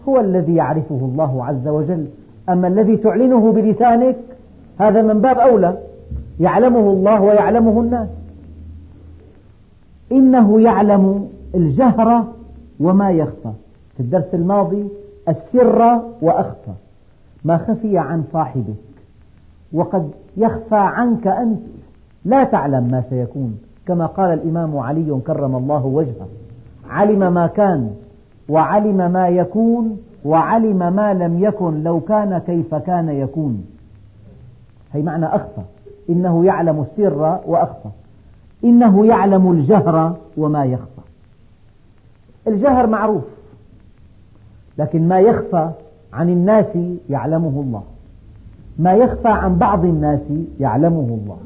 هو 0.08 0.20
الذي 0.20 0.54
يعرفه 0.54 0.94
الله 0.94 1.44
عز 1.44 1.68
وجل. 1.68 2.06
أما 2.48 2.68
الذي 2.68 2.96
تعلنه 2.96 3.52
بلسانك 3.52 4.16
هذا 4.78 5.02
من 5.02 5.20
باب 5.20 5.38
أولى. 5.38 5.78
يعلمه 6.40 6.90
الله 6.90 7.22
ويعلمه 7.22 7.80
الناس. 7.80 8.08
إنه 10.12 10.60
يعلم 10.60 11.28
الجهر 11.54 12.24
وما 12.80 13.10
يخفى. 13.10 13.50
في 13.96 14.00
الدرس 14.00 14.34
الماضي 14.34 14.88
السر 15.28 16.00
وأخفى. 16.22 16.72
ما 17.44 17.56
خفي 17.56 17.98
عن 17.98 18.24
صاحبك. 18.32 18.74
وقد 19.72 20.10
يخفى 20.36 20.76
عنك 20.76 21.26
أنت. 21.26 21.60
لا 22.24 22.44
تعلم 22.44 22.88
ما 22.90 23.02
سيكون. 23.10 23.58
كما 23.86 24.06
قال 24.06 24.32
الإمام 24.32 24.78
علي 24.78 25.20
كرم 25.26 25.56
الله 25.56 25.86
وجهه. 25.86 26.28
علم 26.90 27.34
ما 27.34 27.46
كان 27.46 27.90
وعلم 28.48 29.12
ما 29.12 29.28
يكون 29.28 29.98
وعلم 30.24 30.78
ما 30.78 31.14
لم 31.14 31.44
يكن 31.44 31.82
لو 31.82 32.00
كان 32.00 32.38
كيف 32.38 32.74
كان 32.74 33.08
يكون. 33.08 33.66
هي 34.92 35.02
معنى 35.02 35.26
أخفى. 35.26 35.62
إنه 36.10 36.44
يعلم 36.44 36.80
السر 36.80 37.38
وأخفى. 37.46 37.88
إنه 38.64 39.06
يعلم 39.06 39.52
الجهر 39.52 40.16
وما 40.36 40.64
يخفى. 40.64 41.00
الجهر 42.46 42.86
معروف 42.86 43.24
لكن 44.78 45.08
ما 45.08 45.20
يخفى 45.20 45.70
عن 46.12 46.28
الناس 46.30 46.78
يعلمه 47.10 47.60
الله. 47.60 47.82
ما 48.78 48.92
يخفى 48.92 49.28
عن 49.28 49.58
بعض 49.58 49.84
الناس 49.84 50.20
يعلمه 50.60 51.18
الله. 51.22 51.38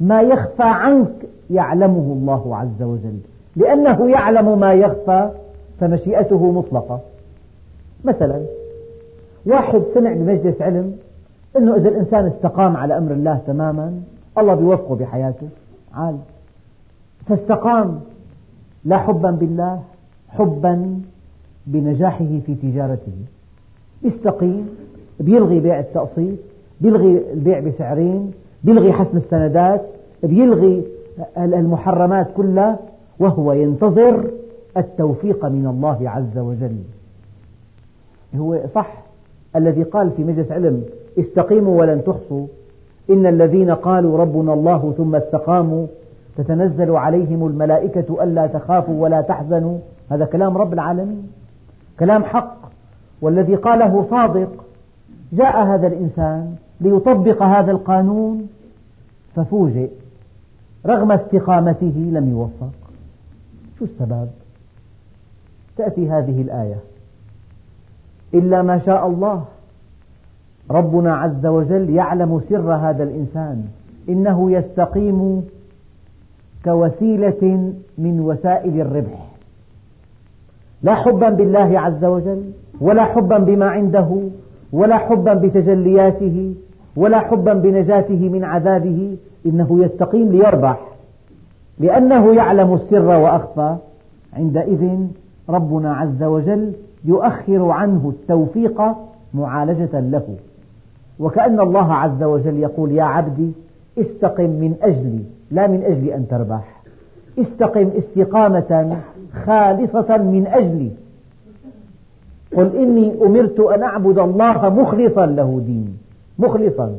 ما 0.00 0.20
يخفى 0.20 0.62
عنك 0.62 1.12
يعلمه 1.50 2.12
الله 2.12 2.56
عز 2.56 2.82
وجل. 2.82 3.20
لأنه 3.56 4.10
يعلم 4.10 4.60
ما 4.60 4.72
يخفى 4.72 5.30
فمشيئته 5.80 6.52
مطلقة. 6.52 7.00
مثلا 8.04 8.40
واحد 9.46 9.82
سمع 9.94 10.12
بمجلس 10.12 10.62
علم 10.62 10.96
أنه 11.56 11.76
إذا 11.76 11.88
الإنسان 11.88 12.26
استقام 12.26 12.76
على 12.76 12.98
أمر 12.98 13.12
الله 13.12 13.40
تماما 13.46 14.00
الله 14.38 14.54
بيوفقه 14.54 14.94
بحياته. 14.94 15.48
عال. 15.94 16.16
فاستقام 17.26 18.00
لا 18.84 18.98
حبا 18.98 19.30
بالله 19.30 19.82
حبا 20.28 21.00
بنجاحه 21.66 22.38
في 22.46 22.54
تجارته. 22.62 23.12
يستقيم 24.02 24.68
بيلغي 25.20 25.60
بيع 25.60 25.78
التقسيط 25.80 26.38
بيلغي 26.80 27.22
البيع 27.32 27.60
بسعرين 27.60 28.32
بيلغي 28.64 28.92
حسم 28.92 29.16
السندات 29.16 29.82
بيلغي 30.22 30.84
المحرمات 31.36 32.26
كلها. 32.36 32.78
وهو 33.20 33.52
ينتظر 33.52 34.30
التوفيق 34.76 35.44
من 35.44 35.66
الله 35.66 36.10
عز 36.10 36.38
وجل. 36.38 36.76
هو 38.36 38.60
صح 38.74 38.92
الذي 39.56 39.82
قال 39.82 40.10
في 40.10 40.24
مجلس 40.24 40.52
علم 40.52 40.84
استقيموا 41.18 41.80
ولن 41.80 42.04
تحصوا. 42.04 42.46
إن 43.10 43.26
الذين 43.26 43.70
قالوا 43.70 44.18
ربنا 44.18 44.52
الله 44.52 44.94
ثم 44.96 45.14
استقاموا 45.14 45.86
تتنزل 46.36 46.90
عليهم 46.90 47.46
الملائكة 47.46 48.22
ألا 48.22 48.46
تخافوا 48.46 49.02
ولا 49.02 49.20
تحزنوا. 49.20 49.78
هذا 50.10 50.24
كلام 50.24 50.56
رب 50.56 50.72
العالمين. 50.72 51.28
كلام 52.00 52.24
حق. 52.24 52.56
والذي 53.22 53.54
قاله 53.54 54.06
صادق. 54.10 54.64
جاء 55.32 55.66
هذا 55.66 55.86
الإنسان 55.86 56.54
ليطبق 56.80 57.42
هذا 57.42 57.70
القانون 57.70 58.48
ففوجئ. 59.36 59.90
رغم 60.86 61.12
استقامته 61.12 62.10
لم 62.12 62.30
يوفق. 62.30 62.79
شو 63.80 63.86
السبب؟ 63.86 64.28
تأتي 65.76 66.10
هذه 66.10 66.42
الآية. 66.42 66.76
إلا 68.34 68.62
ما 68.62 68.78
شاء 68.78 69.06
الله. 69.06 69.44
ربنا 70.70 71.16
عز 71.16 71.46
وجل 71.46 71.90
يعلم 71.90 72.40
سر 72.48 72.74
هذا 72.74 73.02
الإنسان. 73.02 73.64
إنه 74.08 74.52
يستقيم 74.52 75.48
كوسيلة 76.64 77.72
من 77.98 78.20
وسائل 78.20 78.80
الربح. 78.80 79.26
لا 80.82 80.94
حبا 80.94 81.30
بالله 81.30 81.80
عز 81.80 82.04
وجل 82.04 82.42
ولا 82.80 83.04
حبا 83.04 83.38
بما 83.38 83.68
عنده 83.68 84.20
ولا 84.72 84.98
حبا 84.98 85.34
بتجلياته 85.34 86.54
ولا 86.96 87.18
حبا 87.18 87.54
بنجاته 87.54 88.28
من 88.28 88.44
عذابه. 88.44 89.16
إنه 89.46 89.84
يستقيم 89.84 90.32
ليربح. 90.32 90.80
لأنه 91.80 92.34
يعلم 92.34 92.74
السر 92.74 93.06
وأخفى. 93.06 93.76
عندئذ 94.32 94.98
ربنا 95.48 95.94
عز 95.94 96.22
وجل 96.22 96.72
يؤخر 97.04 97.70
عنه 97.70 98.12
التوفيق 98.16 98.82
معالجة 99.34 100.00
له. 100.00 100.36
وكأن 101.18 101.60
الله 101.60 101.94
عز 101.94 102.22
وجل 102.22 102.58
يقول 102.58 102.92
يا 102.92 103.02
عبدي 103.02 103.52
استقم 103.98 104.50
من 104.50 104.74
أجلي 104.82 105.20
لا 105.50 105.66
من 105.66 105.82
أجل 105.82 106.08
أن 106.08 106.28
تربح. 106.28 106.82
استقم 107.38 107.90
استقامة 107.98 108.96
خالصة 109.46 110.16
من 110.16 110.46
أجلي. 110.46 110.90
قل 112.56 112.76
إني 112.76 113.14
أمرت 113.22 113.60
أن 113.60 113.82
أعبد 113.82 114.18
الله 114.18 114.68
مخلصا 114.68 115.26
له 115.26 115.62
ديني 115.66 115.94
مخلصا. 116.38 116.94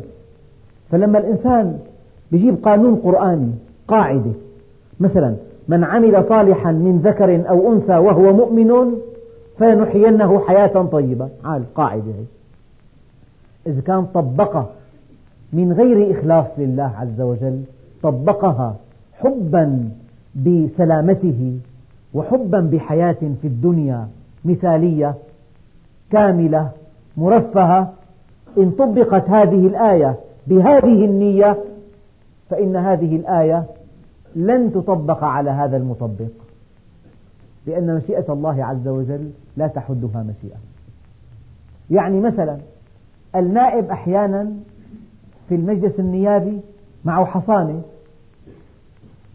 فلما 0.91 1.19
الإنسان 1.19 1.79
يجيب 2.31 2.55
قانون 2.63 2.95
قرآني 2.95 3.51
قاعدة 3.87 4.31
مثلا 5.01 5.35
من 5.67 5.83
عمل 5.83 6.25
صالحا 6.29 6.71
من 6.71 7.01
ذكر 7.03 7.49
أو 7.49 7.73
أنثى 7.73 7.97
وهو 7.97 8.33
مؤمن 8.33 8.93
فلنحيينه 9.57 10.39
حياة 10.39 10.83
طيبة. 10.91 11.29
عال 11.43 11.63
قاعدة 11.75 12.13
إذا 13.67 13.81
كان 13.81 14.05
طبقها 14.05 14.69
من 15.53 15.73
غير 15.73 16.11
إخلاص 16.11 16.45
لله 16.57 16.91
عز 16.97 17.21
وجل 17.21 17.61
طبقها 18.03 18.75
حبا 19.19 19.89
بسلامته 20.35 21.57
وحبا 22.13 22.59
بحياة 22.59 23.17
في 23.41 23.47
الدنيا 23.47 24.07
مثالية 24.45 25.15
كاملة 26.11 26.69
مرفهة. 27.17 27.93
إن 28.57 28.71
طبقت 28.71 29.29
هذه 29.29 29.67
الآية 29.67 30.15
بهذه 30.47 31.05
النية 31.05 31.57
فإن 32.49 32.75
هذه 32.75 33.15
الآية 33.15 33.63
لن 34.35 34.73
تطبق 34.73 35.23
على 35.23 35.49
هذا 35.49 35.77
المطبق. 35.77 36.31
لأن 37.67 37.95
مشيئة 37.95 38.33
الله 38.33 38.65
عز 38.65 38.87
وجل 38.87 39.31
لا 39.57 39.67
تحدها 39.67 40.23
مشيئة. 40.23 40.57
يعني 41.89 42.19
مثلا 42.19 42.57
النائب 43.35 43.89
أحيانا 43.91 44.51
في 45.49 45.55
المجلس 45.55 45.99
النيابي 45.99 46.59
معه 47.05 47.25
حصانة 47.25 47.81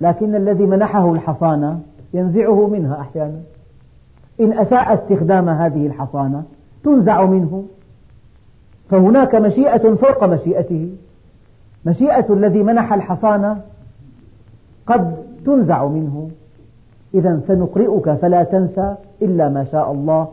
لكن 0.01 0.35
الذي 0.35 0.65
منحه 0.65 1.13
الحصانة 1.13 1.81
ينزعه 2.15 2.69
منها 2.69 3.01
أحيانا. 3.01 3.41
إن 4.41 4.59
أساء 4.59 4.95
استخدام 4.95 5.49
هذه 5.49 5.87
الحصانة 5.87 6.45
تنزع 6.85 7.27
منه. 7.27 7.65
فهناك 8.91 9.35
مشيئة 9.35 9.95
فوق 9.95 10.25
مشيئته. 10.25 10.91
مشيئة 11.87 12.33
الذي 12.33 12.63
منح 12.63 12.93
الحصانة 12.93 13.61
قد 14.87 15.17
تنزع 15.47 15.87
منه. 15.87 16.31
إذا 17.15 17.41
سنقرئك 17.49 18.11
فلا 18.11 18.43
تنسى 18.45 18.95
إلا 19.23 19.49
ما 19.49 19.65
شاء 19.65 19.93
الله 19.93 20.29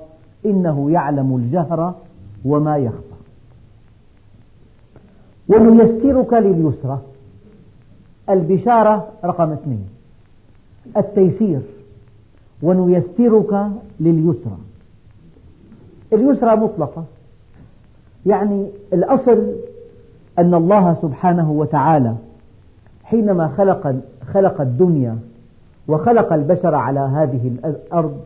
إنه 0.46 0.92
يعلم 0.92 1.36
الجهر 1.36 1.94
وما 2.46 2.78
يخفى. 2.78 3.14
ونيسرك 5.50 6.34
لليسرى. 6.34 7.02
البشارة 8.30 9.08
رقم 9.24 9.52
اثنين. 9.52 9.90
التيسير. 10.98 11.62
ونيسرك 12.64 13.70
لليسرى. 14.00 14.58
اليسرى 16.14 16.56
مطلقة. 16.56 17.04
يعني 18.26 18.68
الأصل 18.94 19.54
أن 20.40 20.54
الله 20.54 20.98
سبحانه 21.02 21.52
وتعالى 21.52 22.16
حينما 23.04 23.48
خلق 23.48 23.96
خلق 24.34 24.62
الدنيا 24.62 25.18
وخلق 25.88 26.34
البشر 26.34 26.76
على 26.76 27.00
هذه 27.00 27.52
الأرض 27.66 28.18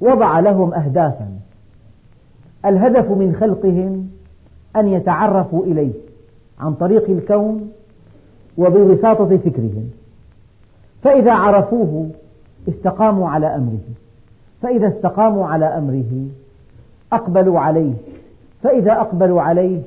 وضع 0.00 0.40
لهم 0.40 0.74
أهدافا. 0.74 1.28
الهدف 2.66 3.10
من 3.10 3.36
خلقهم 3.40 4.08
أن 4.76 4.88
يتعرفوا 4.88 5.64
إليه 5.64 5.92
عن 6.60 6.74
طريق 6.74 7.10
الكون 7.10 7.70
وبوساطة 8.58 9.36
فكرهم. 9.36 9.90
فإذا 11.02 11.32
عرفوه 11.32 12.10
استقاموا 12.68 13.28
على 13.28 13.46
أمره. 13.46 13.88
فإذا 14.62 14.88
استقاموا 14.88 15.46
على 15.46 15.66
أمره 15.66 16.26
أقبلوا 17.12 17.60
عليه. 17.60 17.94
فإذا 18.62 18.92
أقبلوا 18.92 19.42
عليه 19.42 19.80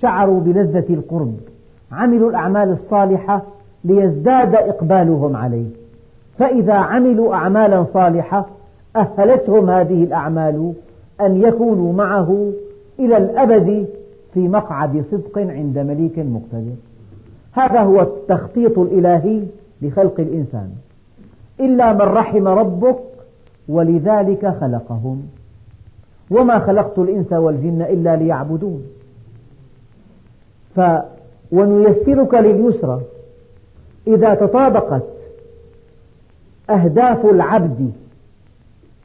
شعروا 0.00 0.40
بلذة 0.40 0.94
القرب. 0.94 1.36
عملوا 1.92 2.30
الأعمال 2.30 2.72
الصالحة 2.72 3.42
ليزداد 3.84 4.54
إقبالهم 4.54 5.36
عليه. 5.36 5.66
فإذا 6.38 6.74
عملوا 6.74 7.34
أعمالا 7.34 7.84
صالحة 7.94 8.46
أهلتهم 8.96 9.70
هذه 9.70 10.04
الأعمال 10.04 10.72
أن 11.20 11.42
يكونوا 11.42 11.92
معه 11.92 12.52
إلى 12.98 13.16
الأبد 13.16 13.86
في 14.34 14.48
مقعد 14.48 15.04
صدق 15.10 15.38
عند 15.38 15.78
مليك 15.78 16.18
مقتدر. 16.18 16.74
هذا 17.52 17.80
هو 17.80 18.00
التخطيط 18.00 18.78
الإلهي 18.78 19.42
لخلق 19.82 20.20
الإنسان. 20.20 20.70
إلا 21.60 21.92
من 21.92 22.00
رحم 22.00 22.48
ربك 22.48 22.98
ولذلك 23.68 24.54
خلقهم. 24.60 25.22
وما 26.30 26.58
خلقت 26.58 26.98
الإنس 26.98 27.32
والجن 27.32 27.82
إلا 27.82 28.16
ليعبدون. 28.16 28.82
ونيسرك 31.52 32.34
لليسرى. 32.34 33.00
إذا 34.06 34.34
تطابقت 34.34 35.02
أهداف 36.70 37.26
العبد 37.26 37.92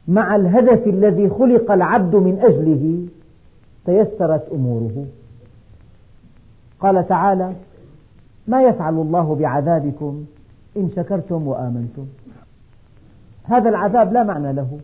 مع 0.08 0.36
الهدف 0.36 0.86
الذي 0.86 1.28
خلق 1.28 1.72
العبد 1.72 2.14
من 2.16 2.38
أجله 2.38 3.06
تيسرت 3.86 4.48
أموره. 4.52 5.06
قال 6.80 7.08
تعالى 7.08 7.52
ما 8.46 8.62
يفعل 8.62 8.94
الله 8.94 9.34
بعذابكم 9.34 10.24
إن 10.76 10.90
شكرتم 10.96 11.46
وآمنتم. 11.46 12.06
هذا 13.44 13.68
العذاب 13.68 14.12
لا 14.12 14.22
معنى 14.22 14.52
له. 14.52 14.78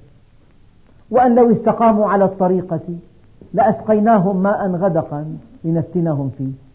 وأن 1.10 1.34
لو 1.34 1.52
استقاموا 1.52 2.06
على 2.06 2.24
الطريقة 2.24 2.80
لأسقيناهم 3.54 4.42
ماء 4.42 4.70
غدقا 4.70 5.36
لنفتنهم 5.64 6.30
فيه. 6.38 6.67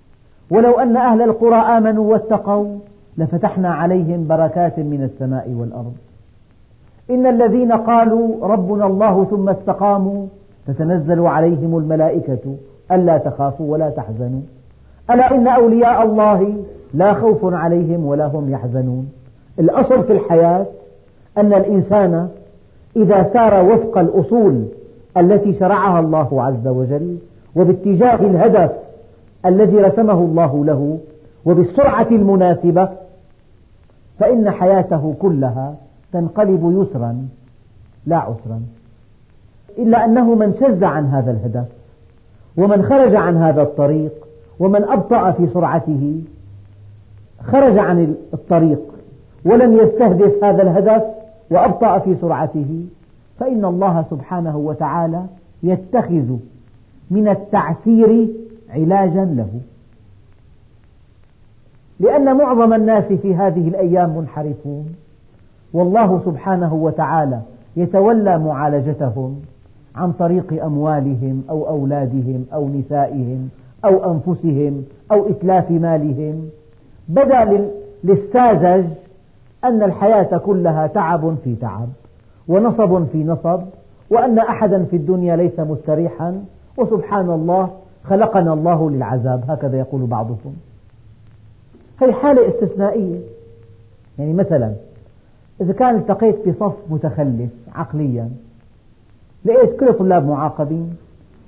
ولو 0.53 0.79
أن 0.79 0.97
أهل 0.97 1.21
القرى 1.21 1.55
آمنوا 1.55 2.11
واتقوا 2.11 2.77
لفتحنا 3.17 3.69
عليهم 3.69 4.27
بركات 4.27 4.79
من 4.79 5.03
السماء 5.03 5.49
والأرض. 5.49 5.93
إن 7.09 7.27
الذين 7.27 7.71
قالوا 7.71 8.47
ربنا 8.47 8.85
الله 8.85 9.25
ثم 9.25 9.49
استقاموا 9.49 10.25
تتنزل 10.67 11.19
عليهم 11.27 11.77
الملائكة 11.77 12.55
ألا 12.91 13.17
تخافوا 13.17 13.71
ولا 13.71 13.89
تحزنوا. 13.89 14.41
ألا 15.11 15.35
إن 15.35 15.47
أولياء 15.47 16.03
الله 16.03 16.55
لا 16.93 17.13
خوف 17.13 17.53
عليهم 17.53 18.05
ولا 18.05 18.25
هم 18.25 18.51
يحزنون. 18.51 19.09
الأصل 19.59 20.03
في 20.03 20.13
الحياة 20.13 20.65
أن 21.37 21.53
الإنسان 21.53 22.29
إذا 22.95 23.23
سار 23.23 23.65
وفق 23.65 23.97
الأصول 23.97 24.65
التي 25.17 25.53
شرعها 25.53 25.99
الله 25.99 26.43
عز 26.43 26.67
وجل 26.67 27.17
وباتجاه 27.55 28.15
الهدف 28.15 28.71
الذي 29.45 29.77
رسمه 29.77 30.13
الله 30.13 30.65
له 30.65 30.99
وبالسرعة 31.45 32.07
المناسبة 32.11 32.89
فإن 34.19 34.51
حياته 34.51 35.15
كلها 35.19 35.75
تنقلب 36.13 36.81
يسرا 36.81 37.27
لا 38.05 38.17
عسرا. 38.17 38.61
إلا 39.77 40.05
أنه 40.05 40.35
من 40.35 40.53
شذ 40.53 40.83
عن 40.83 41.05
هذا 41.05 41.31
الهدف 41.31 41.65
ومن 42.57 42.83
خرج 42.83 43.15
عن 43.15 43.37
هذا 43.37 43.61
الطريق 43.61 44.11
ومن 44.59 44.83
أبطأ 44.83 45.31
في 45.31 45.47
سرعته 45.47 46.21
خرج 47.43 47.77
عن 47.77 48.15
الطريق 48.33 48.79
ولم 49.45 49.77
يستهدف 49.77 50.43
هذا 50.43 50.63
الهدف 50.63 51.03
وأبطأ 51.51 51.99
في 51.99 52.15
سرعته 52.21 52.85
فإن 53.39 53.65
الله 53.65 54.05
سبحانه 54.09 54.57
وتعالى 54.57 55.25
يتخذ 55.63 56.35
من 57.11 57.27
التعسير 57.27 58.27
علاجا 58.75 59.25
له. 59.25 59.49
لأن 61.99 62.37
معظم 62.37 62.73
الناس 62.73 63.03
في 63.03 63.35
هذه 63.35 63.67
الأيام 63.67 64.17
منحرفون. 64.17 64.95
والله 65.73 66.21
سبحانه 66.25 66.73
وتعالى 66.73 67.41
يتولى 67.75 68.39
معالجتهم 68.39 69.41
عن 69.95 70.11
طريق 70.11 70.63
أموالهم 70.63 71.43
أو 71.49 71.67
أولادهم 71.67 72.45
أو 72.53 72.69
نسائهم 72.69 73.49
أو 73.85 74.13
أنفسهم 74.13 74.83
أو 75.11 75.29
إتلاف 75.29 75.71
مالهم. 75.71 76.49
بدا 77.09 77.69
للساذج 78.03 78.85
أن 79.63 79.83
الحياة 79.83 80.37
كلها 80.37 80.87
تعب 80.87 81.35
في 81.43 81.55
تعب 81.55 81.87
ونصب 82.47 83.05
في 83.11 83.23
نصب 83.23 83.61
وأن 84.09 84.39
أحدا 84.39 84.83
في 84.83 84.95
الدنيا 84.95 85.35
ليس 85.35 85.59
مستريحا. 85.59 86.43
وسبحان 86.77 87.29
الله 87.29 87.69
خلقنا 88.03 88.53
الله 88.53 88.89
للعذاب 88.89 89.43
هكذا 89.47 89.79
يقول 89.79 90.05
بعضهم. 90.05 90.55
هي 92.01 92.13
حالة 92.13 92.49
استثنائية. 92.49 93.19
يعني 94.19 94.33
مثلا 94.33 94.73
إذا 95.61 95.73
كان 95.73 95.95
التقيت 95.95 96.49
بصف 96.49 96.73
متخلف 96.89 97.49
عقليا 97.75 98.29
لقيت 99.45 99.79
كل 99.79 99.89
الطلاب 99.89 100.27
معاقبين 100.27 100.95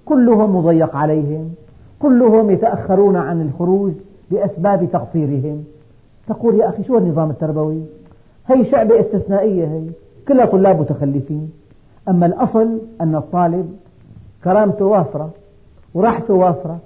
كلهم 0.06 0.56
مضيق 0.56 0.96
عليهم 0.96 1.54
كلهم 2.00 2.52
يتأخرون 2.52 3.15
عن 3.15 3.41
الخروج 3.41 3.94
لأسباب 4.32 4.89
تقصيرهم 4.94 5.63
تقول 6.28 6.60
يا 6.60 6.70
أخي 6.70 6.84
شو 6.84 6.98
النظام 6.98 7.30
التربوي؟ 7.30 7.82
هي 8.48 8.65
شعبة 8.65 9.00
استثنائية 9.00 9.65
هي 9.65 9.84
كلها 10.28 10.46
طلاب 10.46 10.80
متخلفين. 10.80 11.52
أما 12.10 12.26
الأصل 12.26 12.82
أن 13.02 13.15
الطالب 13.15 13.76
كرامته 14.44 14.86
وافرة. 14.86 15.30
وراحته 15.96 16.34
وافرة. 16.34 16.78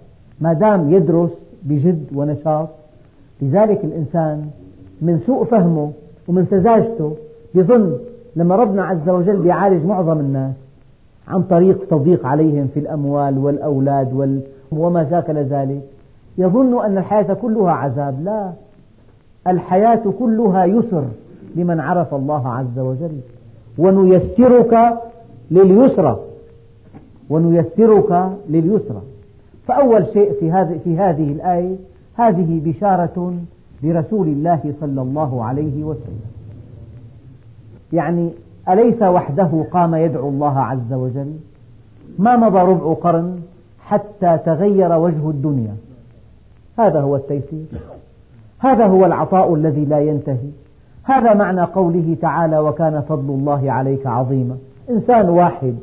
ما 0.42 0.54
دام 0.54 0.94
يدرس 0.94 1.30
بجد 1.64 2.06
ونشاط 2.16 2.68
لذلك 3.42 3.84
الإنسان 3.84 4.50
من 5.02 5.20
سوء 5.26 5.44
فهمه 5.44 5.92
ومن 6.28 6.46
سذاجته 6.46 7.14
يظن 7.56 7.98
لما 8.36 8.56
ربنا 8.56 8.84
عز 8.84 9.10
وجل 9.10 9.46
يعالج 9.46 9.86
معظم 9.86 10.20
الناس 10.20 10.54
عن 11.28 11.42
طريق 11.44 11.88
تضييق 11.90 12.26
عليهم 12.26 12.68
في 12.74 12.80
الأموال 12.80 13.38
والأولاد 13.38 14.14
وال... 14.14 14.42
وما 14.72 15.10
شاكل 15.10 15.38
ذلك 15.38 15.82
يظن 16.38 16.86
أن 16.86 16.98
الحياة 16.98 17.34
كلها 17.34 17.72
عذاب. 17.72 18.24
لا. 18.24 18.52
الحياة 19.48 20.02
كلها 20.20 20.66
يسر 20.66 21.04
لمن 21.56 21.80
عرف 21.80 22.14
الله 22.14 22.48
عز 22.48 22.80
وجل. 22.80 23.20
ونيسرك 23.78 24.94
لليسرى 25.52 26.20
ونيسرك 27.30 28.30
لليسرى. 28.50 29.02
فأول 29.68 30.06
شيء 30.14 30.34
في 30.40 30.52
هذه 30.52 30.80
في 30.84 30.98
هذه 30.98 31.32
الآية 31.32 31.76
هذه 32.16 32.62
بشارة 32.66 33.34
لرسول 33.84 34.28
الله 34.28 34.74
صلى 34.82 35.02
الله 35.02 35.44
عليه 35.44 35.84
وسلم. 35.84 36.22
يعني 37.94 38.30
أليس 38.70 39.02
وحده 39.02 39.66
قام 39.72 39.96
يدعو 39.96 40.30
الله 40.30 40.60
عز 40.60 40.94
وجل؟ 40.94 41.34
ما 42.20 42.36
مضى 42.36 42.60
ربع 42.60 42.94
قرن 42.94 43.42
حتى 43.80 44.38
تغير 44.46 44.98
وجه 44.98 45.30
الدنيا. 45.30 45.76
هذا 46.80 47.02
هو 47.02 47.16
التيسير. 47.16 47.66
هذا 48.60 48.86
هو 48.86 49.06
العطاء 49.06 49.56
الذي 49.56 49.86
لا 49.86 50.00
ينتهي. 50.00 50.50
هذا 51.04 51.34
معنى 51.34 51.62
قوله 51.62 52.18
تعالى 52.22 52.60
وكان 52.60 53.02
فضل 53.02 53.34
الله 53.34 53.72
عليك 53.72 54.08
عظيما. 54.08 54.58
إنسان 54.90 55.30
واحد 55.30 55.76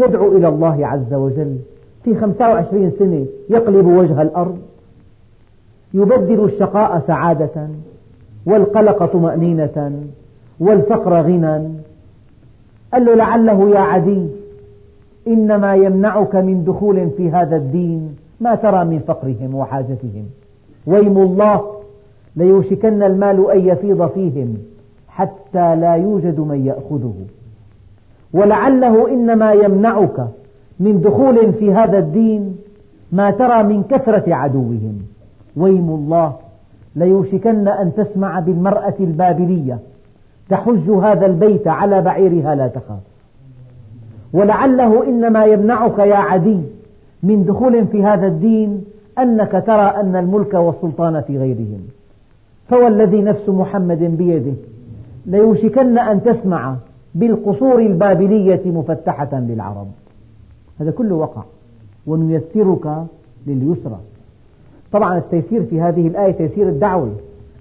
يدعو 0.00 0.36
إلى 0.36 0.48
الله 0.48 0.86
عز 0.86 1.14
وجل. 1.14 1.56
في 2.04 2.14
خمسة 2.14 2.48
وعشرين 2.48 2.92
سنة 2.98 3.26
يقلب 3.50 3.86
وجه 3.86 4.22
الأرض. 4.22 4.58
يبدل 5.94 6.44
الشقاء 6.44 7.02
سعادة 7.06 7.68
والقلق 8.46 9.04
طمأنينة 9.04 9.92
والفقر 10.60 11.22
غنى. 11.22 11.68
قال 12.92 13.04
له 13.04 13.14
لعله 13.14 13.70
يا 13.70 13.80
عدي 13.80 14.26
إنما 15.28 15.74
يمنعك 15.74 16.36
من 16.36 16.64
دخول 16.64 17.10
في 17.16 17.30
هذا 17.30 17.56
الدين 17.56 18.16
ما 18.40 18.54
ترى 18.54 18.84
من 18.84 18.98
فقرهم 18.98 19.54
وحاجتهم. 19.54 20.24
ويم 20.86 21.18
الله 21.18 21.62
ليوشكن 22.36 23.02
المال 23.02 23.50
أن 23.50 23.60
يفيض 23.68 24.08
فيهم 24.08 24.54
حتى 25.08 25.76
لا 25.76 25.94
يوجد 25.94 26.40
من 26.40 26.66
يأخذه. 26.66 27.14
ولعله 28.32 29.08
إنما 29.08 29.52
يمنعك 29.52 30.26
من 30.80 31.00
دخول 31.00 31.52
في 31.52 31.72
هذا 31.72 31.98
الدين 31.98 32.56
ما 33.12 33.30
ترى 33.30 33.62
من 33.62 33.82
كثرة 33.82 34.34
عدوهم. 34.34 34.98
ويم 35.56 35.90
الله 35.90 36.32
ليوشكن 36.96 37.68
أن 37.68 37.92
تسمع 37.96 38.40
بالمرأة 38.40 38.94
البابلية. 39.00 39.78
تحج 40.48 40.90
هذا 40.90 41.26
البيت 41.26 41.68
على 41.68 42.02
بعيرها 42.02 42.54
لا 42.54 42.68
تخاف. 42.68 43.00
ولعله 44.32 45.08
إنما 45.08 45.44
يمنعك 45.44 45.98
يا 45.98 46.16
عدي 46.16 46.58
من 47.22 47.44
دخول 47.44 47.86
في 47.86 48.04
هذا 48.04 48.26
الدين 48.26 48.84
أنك 49.18 49.62
ترى 49.66 49.92
أن 50.00 50.16
الملك 50.16 50.54
والسلطان 50.54 51.20
في 51.20 51.38
غيرهم. 51.38 51.80
فوالذي 52.68 53.22
نفس 53.22 53.48
محمد 53.48 53.98
بيده 53.98 54.52
ليوشكن 55.26 55.98
أن 55.98 56.22
تسمع 56.22 56.76
بالقصور 57.14 57.78
البابلية 57.78 58.62
مفتحة 58.66 59.28
للعرب. 59.32 59.86
هذا 60.80 60.90
كله 60.90 61.14
وقع 61.14 61.42
ونيسرك 62.06 63.04
لليسرى. 63.46 63.98
طبعا 64.92 65.18
التيسير 65.18 65.62
في 65.62 65.80
هذه 65.80 66.06
الآية 66.06 66.32
تيسير 66.32 66.68
الدعوة. 66.68 67.12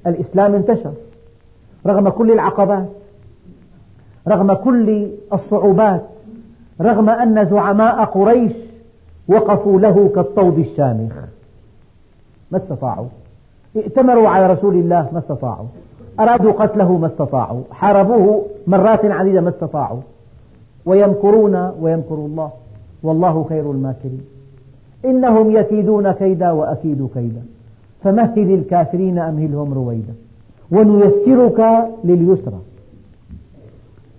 الإسلام 0.08 0.56
انتشر 0.56 0.92
رغم 1.86 2.10
كل 2.10 2.32
العقبات 2.32 2.90
رغم 4.28 4.54
كل 4.54 5.08
الصعوبات 5.34 6.02
رغم 6.82 7.10
أن 7.10 7.50
زعماء 7.50 8.06
قريش 8.06 8.54
وقفوا 9.28 9.80
له 9.80 10.12
كالطود 10.16 10.60
الشامخ. 10.60 11.14
ما 12.52 12.58
استطاعوا. 12.58 13.08
ائتمروا 13.76 14.30
على 14.30 14.54
رسول 14.54 14.76
الله 14.76 15.10
ما 15.14 15.20
استطاعوا. 15.20 15.68
أرادوا 16.20 16.52
قتله 16.52 16.98
ما 16.98 17.08
استطاعوا 17.08 17.62
حاربوه 17.72 18.46
مرات 18.68 19.06
عديدة 19.06 19.42
ما 19.42 19.50
استطاعوا. 19.50 20.00
ويمكرون 20.86 21.72
ويمكر 21.82 22.16
الله 22.16 22.52
والله 23.04 23.46
خير 23.50 23.72
الماكرين. 23.72 24.22
إنهم 25.06 25.52
يكيدون 25.52 26.12
كيدا 26.12 26.52
وأكيد 26.52 27.10
كيدا. 27.14 27.42
فمهل 28.04 28.54
الكافرين 28.54 29.20
أمهلهم 29.20 29.74
رويدا؟ 29.74 30.14
ونيسرك 30.72 31.88
لليسرى. 32.04 32.60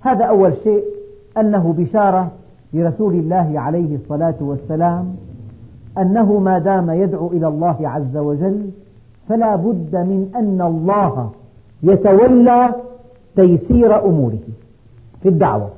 هذا 0.01 0.25
أول 0.25 0.53
شيء 0.65 0.85
أنه 1.39 1.75
بشارة 1.79 2.31
لرسول 2.75 3.15
الله 3.15 3.53
عليه 3.61 3.97
الصلاة 3.97 4.35
والسلام 4.41 5.17
أنه 5.99 6.39
ما 6.39 6.59
دام 6.59 6.91
يدعو 6.91 7.27
إلى 7.27 7.49
الله 7.49 7.77
عز 7.81 8.17
وجل 8.17 8.71
فلا 9.29 9.57
بد 9.57 9.97
من 9.97 10.31
أن 10.37 10.61
الله 10.67 11.31
يتولى 11.83 12.75
تيسير 13.37 14.05
أموره 14.05 14.39
في 15.23 15.29
الدعوة. 15.29 15.71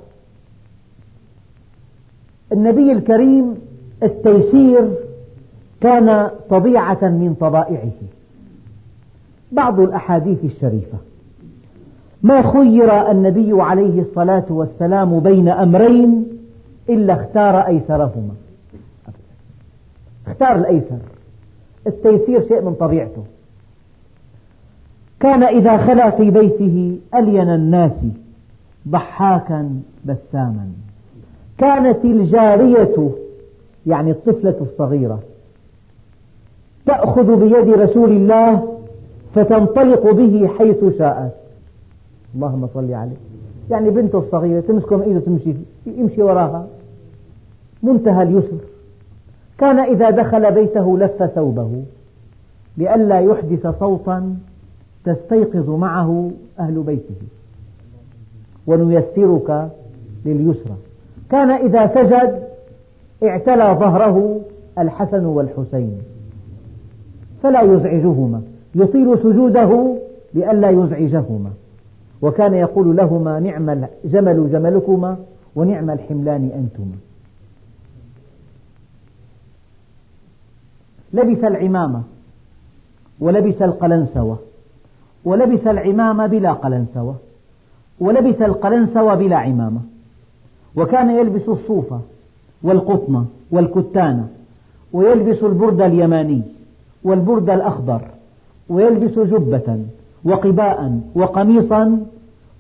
النبي 2.53 2.93
الكريم 2.93 3.55
التيسير 4.03 4.91
كان 5.81 6.31
طبيعة 6.51 6.99
من 7.03 7.35
طبائعه. 7.41 7.93
بعض 9.53 9.81
الأحاديث 9.81 10.45
الشريفة. 10.45 10.99
ما 12.23 12.53
خير 12.53 13.11
النبي 13.11 13.63
عليه 13.63 14.01
الصلاة 14.01 14.45
والسلام 14.51 15.21
بين 15.21 15.49
أمرين 15.49 16.27
إلا 16.89 17.15
اختار 17.15 17.67
أيسرهما. 17.67 18.35
اختار 20.27 20.57
الأيسر. 20.57 20.99
التيسير 21.87 22.49
شيء 22.49 22.61
من 22.61 22.75
طبيعته. 22.75 23.25
كان 25.23 25.43
إذا 25.43 25.77
خلا 25.77 26.11
في 26.11 26.31
بيته 26.31 26.99
ألين 27.15 27.51
الناس 27.51 27.93
ضحاكا 28.89 29.81
بساما. 30.05 30.67
كانت 31.59 32.05
الجارية 32.05 33.11
يعني 33.87 34.11
الطفلة 34.11 34.57
الصغيرة 34.61 35.19
تأخذ 36.87 37.37
بيد 37.37 37.75
رسول 37.75 38.11
الله 38.11 38.79
فتنطلق 39.35 40.11
به 40.11 40.49
حيث 40.59 40.85
شاءت. 40.99 41.33
اللهم 42.35 42.69
صل 42.75 42.95
عليه. 42.95 43.17
يعني 43.71 43.91
بنته 43.91 44.19
الصغيرة 44.19 44.61
تمسكه 44.61 44.97
من 44.97 45.03
إيده 45.03 45.21
تمشي 45.21 45.55
يمشي 45.87 46.23
وراها. 46.23 46.67
منتهى 47.83 48.23
اليسر. 48.23 48.59
كان 49.59 49.79
إذا 49.79 50.11
دخل 50.11 50.55
بيته 50.55 50.99
لف 50.99 51.23
ثوبه 51.35 51.83
لئلا 52.77 53.21
يحدث 53.21 53.67
صوتا 53.81 54.37
تستيقظ 55.05 55.71
معه 55.71 56.31
أهل 56.59 56.83
بيته. 56.83 57.15
ونيسرك 58.67 59.71
لليسرى. 60.25 60.77
كان 61.31 61.51
إذا 61.51 61.87
سجد 61.87 62.49
اعتلى 63.23 63.77
ظهره 63.81 64.41
الحسن 64.79 65.25
والحسين. 65.25 65.99
فلا 67.43 67.61
يزعجهما. 67.61 68.43
يطيل 68.75 69.19
سجوده 69.19 69.97
لئلا 70.35 70.71
يزعجهما. 70.71 71.51
وكان 72.23 72.55
يقول 72.55 72.97
لهما 72.97 73.41
نعم 73.41 73.71
الجمل 73.71 74.53
جملكما 74.53 75.17
ونعم 75.57 75.91
الحملان 75.91 76.51
أنتما. 76.55 76.97
لبس 81.13 81.45
العمامة 81.45 82.03
ولبس 83.21 83.63
القلنسوة. 83.63 84.39
ولبس 85.25 85.67
العمامة 85.67 86.27
بلا 86.27 86.53
قلنسوة 86.53 87.15
ولبس 88.01 88.43
القلنسوة 88.43 89.15
بلا 89.15 89.37
عمامة 89.37 89.81
وكان 90.77 91.11
يلبس 91.11 91.49
الصوف 91.49 91.95
والقطن 92.63 93.25
والكتان 93.51 94.27
ويلبس 94.93 95.43
البرد 95.43 95.81
اليماني 95.81 96.43
والبرد 97.05 97.51
الأخضر 97.51 98.01
ويلبس 98.69 99.19
جبة 99.19 99.79
وقباء 100.25 101.01
وقميصا 101.15 102.01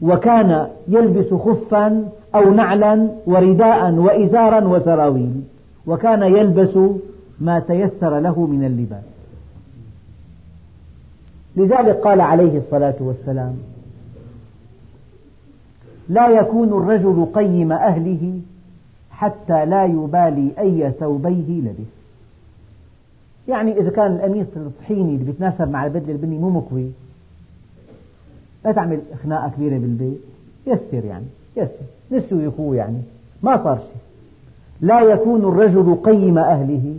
وكان 0.02 0.66
يلبس 0.88 1.34
خفا 1.34 2.08
أو 2.34 2.50
نعلا 2.50 3.08
ورداء 3.26 3.92
وإزارا 3.92 4.68
وسراويل 4.68 5.40
وكان 5.86 6.22
يلبس 6.22 6.78
ما 7.40 7.58
تيسر 7.58 8.18
له 8.18 8.46
من 8.46 8.64
اللباس. 8.64 9.11
لذلك 11.56 11.96
قال 11.96 12.20
عليه 12.20 12.58
الصلاة 12.58 12.94
والسلام 13.00 13.56
لا 16.08 16.28
يكون 16.28 16.68
الرجل 16.68 17.26
قيم 17.34 17.72
أهله 17.72 18.40
حتى 19.10 19.64
لا 19.64 19.84
يبالي 19.84 20.50
أي 20.58 20.92
ثوبيه 21.00 21.60
لبس. 21.60 21.92
يعني 23.48 23.80
إذا 23.80 23.90
كان 23.90 24.12
القميص 24.12 24.46
الطحيني 24.56 25.14
اللي 25.14 25.24
بيتناسب 25.24 25.70
مع 25.70 25.86
البدلة 25.86 26.12
البني 26.12 26.38
مو 26.38 26.50
مكوي 26.50 26.90
لا 28.64 28.72
تعمل 28.72 29.00
خناقة 29.24 29.50
كبيرة 29.56 29.78
بالبيت. 29.78 30.20
يسر 30.66 31.04
يعني 31.04 31.24
يسر. 31.56 31.84
نسوا 32.12 32.42
يخوه 32.42 32.76
يعني. 32.76 32.98
ما 33.42 33.64
صار 33.64 33.76
شيء. 33.78 34.02
لا 34.80 35.00
يكون 35.00 35.40
الرجل 35.40 35.94
قيم 35.94 36.38
أهله 36.38 36.94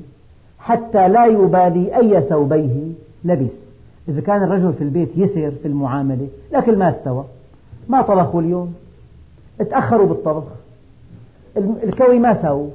حتى 0.59 1.07
لا 1.07 1.25
يبالي 1.25 1.97
أي 1.97 2.21
ثوبيه 2.21 2.91
لبس. 3.23 3.62
إذا 4.09 4.21
كان 4.21 4.43
الرجل 4.43 4.73
في 4.73 4.83
البيت 4.83 5.09
يسر 5.17 5.51
في 5.51 5.67
المعاملة 5.67 6.27
لكن 6.51 6.77
ما 6.77 6.89
استوى. 6.89 7.25
ما 7.89 8.01
طبخوا 8.01 8.41
اليوم 8.41 8.73
تأخروا 9.59 10.07
بالطبخ. 10.07 10.43
الكوي 11.57 12.19
ما 12.19 12.41
ساووا 12.41 12.69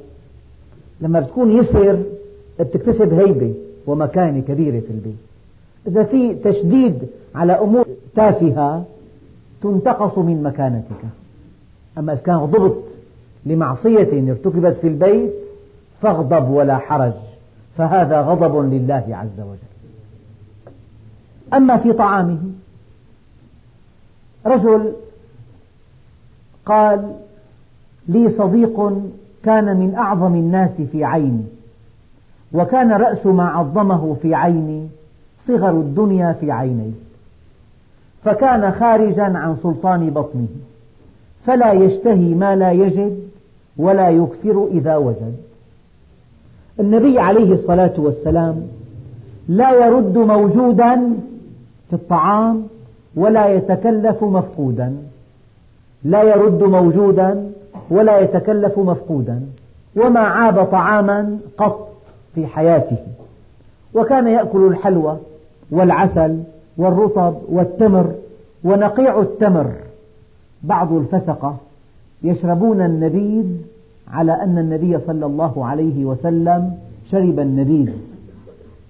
لما 1.00 1.20
بتكون 1.20 1.52
يسر 1.52 2.02
بتكتسب 2.60 3.12
هيبة 3.12 3.54
ومكانة 3.86 4.40
كبيرة 4.40 4.80
في 4.80 4.90
البيت. 4.90 5.16
إذا 5.86 6.04
في 6.04 6.34
تشديد 6.34 6.98
على 7.34 7.52
أمور 7.52 7.86
تافهة 8.14 8.84
تنتقص 9.62 10.18
من 10.18 10.42
مكانتك. 10.42 11.04
أما 11.98 12.12
إذا 12.12 12.22
كان 12.22 12.34
غضبت 12.34 12.84
لمعصية 13.46 14.30
ارتكبت 14.30 14.76
في 14.80 14.88
البيت 14.88 15.32
فاغضب 16.00 16.50
ولا 16.50 16.78
حرج. 16.78 17.12
فهذا 17.76 18.20
غضب 18.20 18.72
لله 18.72 19.04
عز 19.10 19.40
وجل. 19.40 19.67
أما 21.54 21.76
في 21.76 21.92
طعامه. 21.92 22.38
رجل 24.46 24.92
قال 26.66 27.12
لي 28.08 28.30
صديق 28.30 28.92
كان 29.44 29.76
من 29.76 29.94
أعظم 29.94 30.34
الناس 30.34 30.70
في 30.92 31.04
عيني 31.04 31.44
وكان 32.52 32.92
رأس 32.92 33.26
ما 33.26 33.48
عظمه 33.48 34.16
في 34.22 34.34
عيني 34.34 34.88
صغر 35.46 35.70
الدنيا 35.70 36.32
في 36.32 36.52
عينيه 36.52 36.92
فكان 38.24 38.72
خارجا 38.72 39.22
عن 39.22 39.56
سلطان 39.62 40.10
بطنه 40.10 40.48
فلا 41.46 41.72
يشتهي 41.72 42.34
ما 42.34 42.56
لا 42.56 42.72
يجد 42.72 43.28
ولا 43.76 44.08
يكثر 44.08 44.68
إذا 44.70 44.96
وجد. 44.96 45.36
النبي 46.80 47.18
عليه 47.18 47.52
الصلاة 47.52 47.94
والسلام 47.96 48.62
لا 49.48 49.86
يرد 49.86 50.18
موجودا 50.18 51.12
في 51.88 51.92
الطعام 51.92 52.66
ولا 53.16 53.46
يتكلف 53.46 54.24
مفقودا. 54.24 54.96
لا 56.04 56.22
يرد 56.22 56.62
موجودا 56.62 57.50
ولا 57.90 58.18
يتكلف 58.18 58.78
مفقودا. 58.78 59.40
وما 59.96 60.20
عاب 60.20 60.64
طعاما 60.64 61.38
قط 61.58 61.88
في 62.34 62.46
حياته. 62.46 62.96
وكان 63.94 64.28
يأكل 64.28 64.66
الحلوى 64.66 65.16
والعسل 65.70 66.42
والرطب 66.76 67.34
والتمر 67.48 68.14
ونقيع 68.64 69.20
التمر. 69.20 69.72
بعض 70.62 70.92
الفسقة 70.92 71.56
يشربون 72.22 72.80
النبيذ 72.80 73.46
على 74.12 74.32
أن 74.32 74.58
النبي 74.58 74.98
صلى 75.06 75.26
الله 75.26 75.66
عليه 75.66 76.04
وسلم 76.04 76.78
شرب 77.10 77.40
النبيذ. 77.40 77.92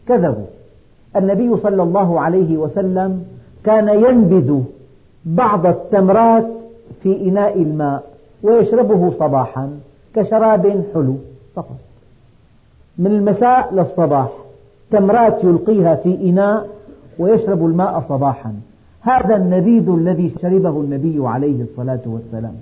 كذبوا. 0.09 0.58
النبي 1.17 1.57
صلى 1.57 1.83
الله 1.83 2.21
عليه 2.21 2.57
وسلم 2.57 3.25
كان 3.65 3.89
ينبذ 3.89 4.61
بعض 5.25 5.67
التمرات 5.67 6.47
في 7.03 7.29
إناء 7.29 7.63
الماء 7.63 8.03
ويشربه 8.43 9.13
صباحا 9.19 9.71
كشراب 10.15 10.85
حلو 10.95 11.17
فقط. 11.55 11.77
من 12.99 13.07
المساء 13.07 13.75
للصباح 13.75 14.29
تمرات 14.91 15.45
يلقيها 15.45 15.95
في 15.95 16.31
إناء 16.31 16.69
ويشرب 17.19 17.67
الماء 17.67 18.05
صباحا. 18.09 18.55
هذا 19.01 19.37
النبيذ 19.37 19.89
الذي 19.89 20.35
شربه 20.43 20.71
النبي 20.71 21.29
عليه 21.29 21.63
الصلاة 21.63 22.01
والسلام. 22.07 22.55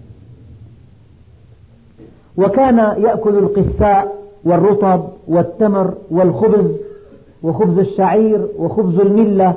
وكان 2.37 2.79
يأكل 2.79 3.39
القساء 3.39 4.17
والرطب 4.45 5.05
والتمر 5.29 5.95
والخبز 6.11 6.71
وخبز 7.43 7.79
الشعير 7.79 8.47
وخبز 8.59 9.01
الملة 9.01 9.57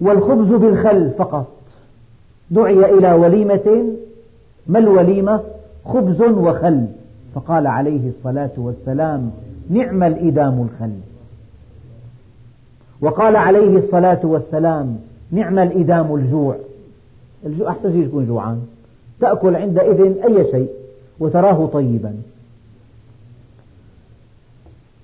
والخبز 0.00 0.48
بالخل 0.48 1.10
فقط. 1.10 1.46
دعي 2.50 2.98
إلى 2.98 3.12
وليمة 3.12 3.84
ما 4.66 4.78
الوليمة؟ 4.78 5.40
خبز 5.84 6.22
وخل. 6.22 6.86
فقال 7.34 7.66
عليه 7.66 8.08
الصلاة 8.08 8.50
والسلام 8.56 9.30
نعم 9.70 10.02
الإدام 10.02 10.68
الخل. 10.70 10.92
وقال 13.00 13.36
عليه 13.36 13.76
الصلاة 13.76 14.20
والسلام 14.22 14.98
نعم 15.30 15.58
الإدام 15.58 16.14
الجوع. 16.14 16.56
الجوع 17.46 17.70
أحسن 17.70 17.92
شيء 17.92 18.06
تكون 18.08 18.26
جوعان 18.26 18.62
تأكل 19.20 19.56
عندئذ 19.56 20.22
أي 20.24 20.50
شيء 20.50 20.68
وتراه 21.20 21.66
طيبا. 21.66 22.14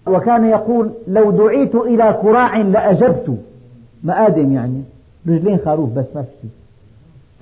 وكان 0.07 0.45
يقول 0.45 0.91
لو 1.09 1.31
دعيت 1.31 1.75
إلى 1.75 2.19
كراع 2.23 2.57
لأجبت. 2.57 3.39
مآدم 4.03 4.53
يعني. 4.53 4.83
رجلين 5.29 5.59
خروف 5.59 5.91
بس 5.91 6.05
ما 6.15 6.23
في 6.23 6.49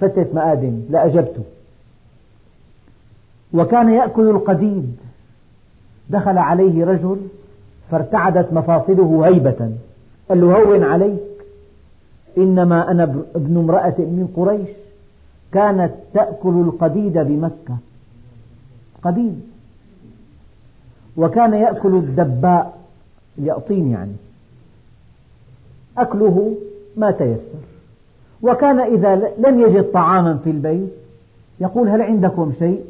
فتة 0.00 0.26
مآدم 0.34 0.80
لأجبت. 0.90 1.36
وكان 3.54 3.90
يأكل 3.90 4.30
القديد. 4.30 4.96
دخل 6.10 6.38
عليه 6.38 6.84
رجل 6.84 7.16
فارتعدت 7.90 8.52
مفاصله 8.52 9.26
هيبة. 9.26 9.70
قال 10.28 10.40
له 10.40 10.62
هون 10.62 10.82
عليك. 10.82 11.20
إنما 12.38 12.90
أنا 12.90 13.02
ابن 13.34 13.56
امرأة 13.56 13.94
من 13.98 14.28
قريش. 14.36 14.68
كانت 15.52 15.92
تأكل 16.14 16.48
القديد 16.48 17.18
بمكة. 17.18 17.76
قديد. 19.02 19.51
وكان 21.16 21.54
يأكل 21.54 21.94
الدباء 21.94 22.78
اليقطين 23.38 23.90
يعني. 23.90 24.12
أكله 25.98 26.54
ما 26.96 27.10
تيسر. 27.10 27.62
وكان 28.42 28.80
إذا 28.80 29.30
لم 29.38 29.60
يجد 29.60 29.92
طعاما 29.92 30.38
في 30.44 30.50
البيت 30.50 30.92
يقول 31.60 31.88
هل 31.88 32.02
عندكم 32.02 32.52
شيء؟ 32.58 32.84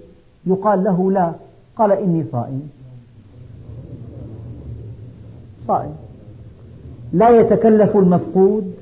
يقال 0.47 0.85
له 0.85 1.11
لا. 1.13 1.33
قال 1.77 1.93
إني 1.93 2.25
صائم. 2.33 2.71
صائم. 5.69 5.95
لا 7.13 7.29
يتكلف 7.29 7.97
المفقود 7.97 8.75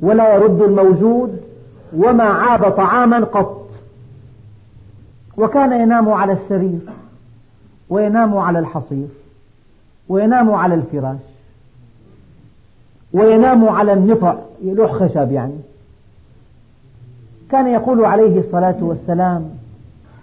ولا 0.00 0.34
يرد 0.34 0.62
الموجود 0.62 1.40
وما 1.96 2.24
عاب 2.24 2.70
طعاما 2.70 3.24
قط. 3.24 3.70
وكان 5.36 5.80
ينام 5.80 6.08
على 6.08 6.32
السرير. 6.32 6.78
وينام 7.90 8.36
على 8.36 8.58
الحصير 8.58 9.08
وينام 10.08 10.52
على 10.52 10.74
الفراش 10.74 11.18
وينام 13.12 13.68
على 13.68 13.92
النطع 13.92 14.34
لوح 14.64 14.92
خشب 14.92 15.32
يعني. 15.32 15.56
كان 17.50 17.66
يقول 17.66 18.04
عليه 18.04 18.40
الصلاة 18.40 18.76
والسلام 18.80 19.50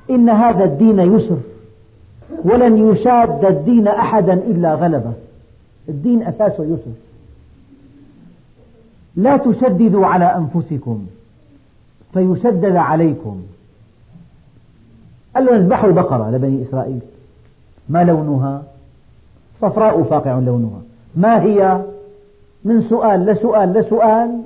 إن 0.10 0.30
هذا 0.30 0.64
الدين 0.64 1.00
يسر 1.00 1.38
ولن 2.44 2.92
يشاد 2.92 3.46
الدين 3.46 3.88
أحدا 3.88 4.34
إلا 4.34 4.76
غلبه. 4.76 5.14
الدين 5.90 6.24
أساسه 6.24 6.64
يسر. 6.64 6.98
لا 9.16 9.38
تشددوا 9.38 10.06
على 10.06 10.26
أنفسكم 10.26 11.06
فيشدد 12.14 12.76
عليكم. 12.76 13.42
قال 15.36 15.46
له 15.46 15.56
أذبحوا 15.56 15.92
بقرة 15.92 16.30
لبني 16.32 16.64
إسرائيل. 16.70 17.00
ما 17.90 18.04
لونها؟ 18.04 18.64
صفراء 19.62 20.04
فاقع 20.04 20.40
لونها. 20.40 20.82
ما 21.16 21.42
هي؟ 21.42 21.82
من 22.64 22.82
سؤال 22.82 23.26
لسؤال 23.26 23.74
لسؤال 23.74 24.42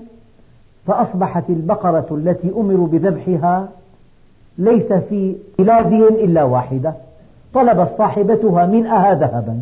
فأصبحت 0.88 1.44
البقرة 1.50 2.08
التي 2.12 2.52
أمروا 2.58 2.88
بذبحها 2.88 3.68
ليس 4.58 4.94
في 4.94 5.36
بلادهم 5.60 6.08
إلا 6.08 6.44
واحدة. 6.44 6.94
طلبت 7.54 7.90
صاحبتها 7.98 8.66
ملءها 8.66 9.14
ذهبا. 9.14 9.60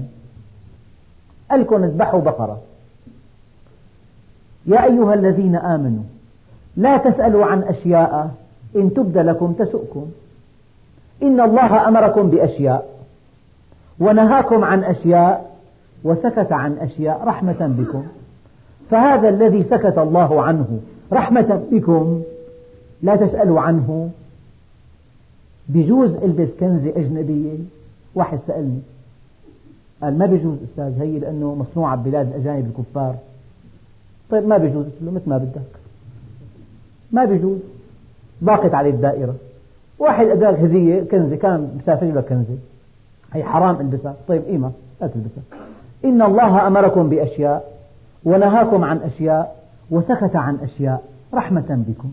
ألكم 1.51 1.83
اذبحوا 1.83 2.21
بقرة. 2.21 2.59
يا 4.65 4.83
أيها 4.83 5.13
الذين 5.13 5.55
آمنوا 5.55 6.03
لا 6.77 6.97
تسألوا 6.97 7.45
عن 7.45 7.63
أشياء 7.63 8.31
إن 8.75 8.93
تبد 8.93 9.17
لكم 9.17 9.53
تسؤكم. 9.53 10.05
إن 11.23 11.41
الله 11.41 11.87
أمركم 11.87 12.29
بأشياء. 12.29 12.98
ونهاكم 13.99 14.63
عن 14.63 14.83
أشياء 14.83 15.55
وسكت 16.03 16.51
عن 16.51 16.77
أشياء 16.77 17.23
رحمة 17.23 17.75
بكم. 17.77 18.03
فهذا 18.89 19.29
الذي 19.29 19.63
سكت 19.63 19.97
الله 19.97 20.43
عنه 20.43 20.79
رحمة 21.13 21.63
بكم 21.71 22.21
لا 23.03 23.15
تسألوا 23.15 23.61
عنه. 23.61 24.09
بجوز 25.69 26.13
ألبس 26.13 26.49
كنزة 26.59 26.89
أجنبية 26.89 27.57
واحد 28.15 28.39
سألني 28.47 28.79
قال 30.01 30.17
ما 30.17 30.25
بيجوز 30.25 30.57
أستاذ؟ 30.71 31.01
هي 31.01 31.19
لأنه 31.19 31.55
مصنوعة 31.55 31.95
ببلاد 31.95 32.27
الأجانب 32.27 32.65
الكفار. 32.65 33.15
طيب 34.29 34.47
ما 34.47 34.57
بيجوز 34.57 34.85
قلت 34.85 34.95
له 35.01 35.11
مثل 35.11 35.29
ما 35.29 35.37
بدك. 35.37 35.79
ما 37.11 37.25
بيجوز 37.25 37.57
ضاقت 38.43 38.73
عليه 38.73 38.89
الدائرة. 38.89 39.35
واحد 39.99 40.27
أداك 40.27 40.59
هدية 40.59 41.01
كنزة 41.01 41.35
كان 41.35 41.79
مسافر 41.81 42.11
لك 42.11 42.25
كنزة 42.25 42.57
هي 43.33 43.43
حرام 43.43 43.79
البسها 43.79 44.13
طيب 44.27 44.41
قيمة 44.43 44.71
لا 45.01 45.07
تلبسها 45.07 45.43
إن 46.05 46.21
الله 46.21 46.67
أمركم 46.67 47.09
بأشياء 47.09 47.71
ونهاكم 48.23 48.83
عن 48.83 48.97
أشياء 48.97 49.55
وسكت 49.91 50.35
عن 50.35 50.57
أشياء 50.63 51.03
رحمة 51.33 51.83
بكم. 51.87 52.11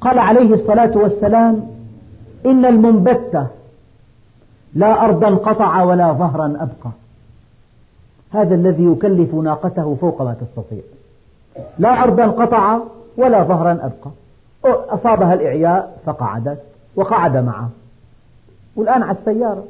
قال 0.00 0.18
عليه 0.18 0.54
الصلاة 0.54 0.98
والسلام 0.98 1.66
إن 2.46 2.64
المنبت 2.64 3.46
لا 4.74 5.04
أرضا 5.04 5.34
قطع 5.34 5.82
ولا 5.82 6.12
ظهرا 6.12 6.46
أبقى. 6.46 6.90
هذا 8.32 8.54
الذي 8.54 8.84
يكلف 8.84 9.34
ناقته 9.34 9.96
فوق 10.00 10.22
ما 10.22 10.34
تستطيع. 10.40 10.82
لا 11.78 12.02
أرضا 12.02 12.26
قطع 12.26 12.78
ولا 13.16 13.42
ظهرا 13.42 13.72
أبقى. 13.72 14.10
أصابها 14.64 15.34
الإعياء 15.34 15.98
فقعدت 16.06 16.58
وقعد 16.96 17.36
معه. 17.36 17.68
والآن 18.76 19.02
على 19.02 19.18
السيارة. 19.18 19.64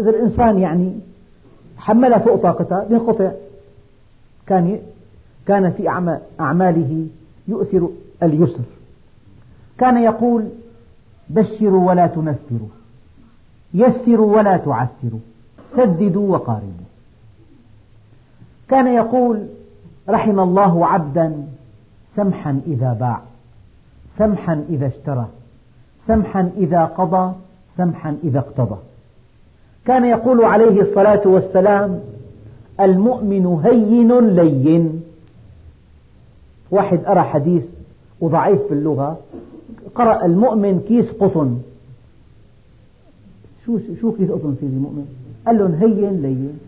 إذا 0.00 0.10
الإنسان 0.10 0.58
يعني 0.58 0.92
حملها 1.78 2.18
فوق 2.18 2.42
طاقتها 2.42 2.86
ينقطع 2.90 3.30
كان 4.46 4.78
كان 5.46 5.70
في 5.70 5.88
أعماله 6.40 7.06
يؤثر 7.48 7.88
اليسر. 8.22 8.64
كان 9.78 10.02
يقول 10.02 10.48
بشروا 11.28 11.88
ولا 11.88 12.06
تنفروا 12.06 12.68
يسروا 13.74 14.36
ولا 14.36 14.56
تعسروا 14.56 15.20
سددوا 15.76 16.32
وقاربوا. 16.32 16.88
كان 18.68 18.86
يقول 18.86 19.46
رحم 20.08 20.40
الله 20.40 20.86
عبدا 20.86 21.46
سمحا 22.16 22.60
إذا 22.66 22.92
باع 22.92 23.20
سمحا 24.18 24.64
إذا 24.68 24.86
اشترى 24.86 25.26
سمحا 26.06 26.50
إذا 26.56 26.84
قضى 26.84 27.32
سمحا 27.78 28.16
إذا 28.24 28.38
اقتضى. 28.38 28.76
كان 29.86 30.04
يقول 30.04 30.44
عليه 30.44 30.80
الصلاة 30.80 31.28
والسلام 31.28 32.00
المؤمن 32.80 33.46
هين 33.64 34.28
لين. 34.28 35.02
واحد 36.70 37.04
أرى 37.04 37.20
حديث 37.20 37.62
وضعيف 38.20 38.62
في 38.62 38.74
اللغة 38.74 39.18
قرأ 39.94 40.24
المؤمن 40.24 40.80
كيس 40.88 41.10
قطن. 41.10 41.58
شو 43.66 43.78
شو 44.00 44.12
كيس 44.12 44.30
قطن 44.30 44.56
سيدي 44.60 44.76
مؤمن؟ 44.76 45.06
قال 45.46 45.58
لهم 45.58 45.74
هين 45.74 46.22
لين. 46.22 46.58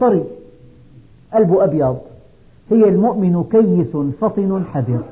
طري. 0.00 0.24
قلبه 1.34 1.64
أبيض. 1.64 1.98
هي 2.70 2.88
المؤمن 2.88 3.44
كيس 3.52 3.96
فطن 4.20 4.64
حذر. 4.72 5.02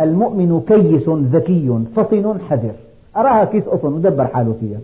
المؤمن 0.00 0.60
كيس 0.68 1.08
ذكي 1.08 1.84
فطن 1.96 2.40
حذر. 2.48 2.74
أراها 3.18 3.44
كيس 3.44 3.64
قطن 3.64 3.92
ودبر 3.92 4.26
حاله 4.26 4.56
فيها. 4.60 4.78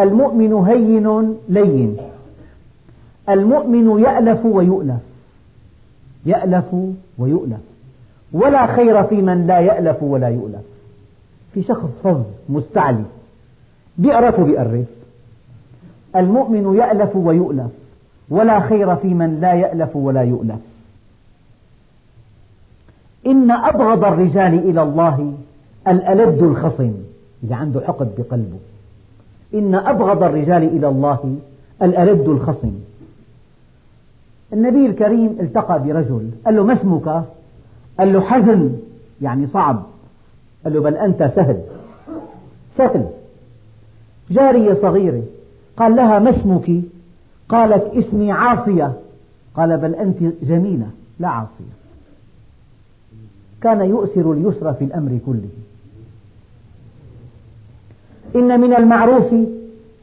المؤمن 0.00 0.52
هين 0.52 1.36
لين. 1.48 1.96
المؤمن 3.28 4.00
يألف 4.00 4.46
ويؤلف. 4.46 5.00
يألف 6.26 6.74
ويؤلف. 7.18 7.60
ولا 8.32 8.66
خير 8.66 9.04
في 9.04 9.22
من 9.22 9.46
لا 9.46 9.60
يألف 9.60 10.02
ولا 10.02 10.28
يؤلف. 10.28 10.62
في 11.54 11.62
شخص 11.62 11.90
فظ 12.02 12.22
مستعلي. 12.48 13.04
بيقرف 13.98 14.40
المؤمن 16.16 16.76
يألف 16.76 17.16
ويؤلف. 17.16 17.70
ولا 18.30 18.60
خير 18.60 18.96
في 18.96 19.08
من 19.08 19.40
لا 19.40 19.52
يألف 19.52 19.96
ولا 19.96 20.22
يؤلف. 20.22 20.58
إن 23.26 23.50
أبغض 23.50 24.04
الرجال 24.04 24.70
إلى 24.70 24.82
الله 24.82 25.34
الألد 25.90 26.42
الخصم 26.42 26.92
اللي 27.42 27.54
عنده 27.54 27.80
حقد 27.80 28.08
بقلبه. 28.18 28.58
إن 29.54 29.74
أبغض 29.74 30.22
الرجال 30.22 30.62
إلى 30.62 30.88
الله 30.88 31.36
الألد 31.82 32.28
الخصم. 32.28 32.72
النبي 34.52 34.86
الكريم 34.86 35.36
التقى 35.40 35.82
برجل 35.82 36.30
قال 36.44 36.56
له 36.56 36.62
ما 36.62 36.72
اسمك؟ 36.72 37.24
قال 37.98 38.12
له 38.12 38.20
حزن 38.20 38.76
يعني 39.22 39.46
صعب. 39.46 39.82
قال 40.64 40.72
له 40.72 40.80
بل 40.80 40.94
أنت 40.94 41.22
سهل. 41.36 41.60
سهل. 42.76 43.06
جارية 44.30 44.74
صغيرة 44.74 45.22
قال 45.76 45.96
لها 45.96 46.18
ما 46.18 46.30
اسمك؟ 46.30 46.82
قالت 47.48 47.94
اسمي 47.94 48.32
عاصية. 48.32 48.92
قال 49.54 49.78
بل 49.78 49.94
أنت 49.94 50.18
جميلة 50.42 50.86
لا 51.18 51.28
عاصية. 51.28 51.80
كان 53.62 53.80
يؤثر 53.80 54.32
اليسر 54.32 54.72
في 54.72 54.84
الأمر 54.84 55.18
كله. 55.26 55.48
إن 58.36 58.60
من 58.60 58.74
المعروف 58.74 59.32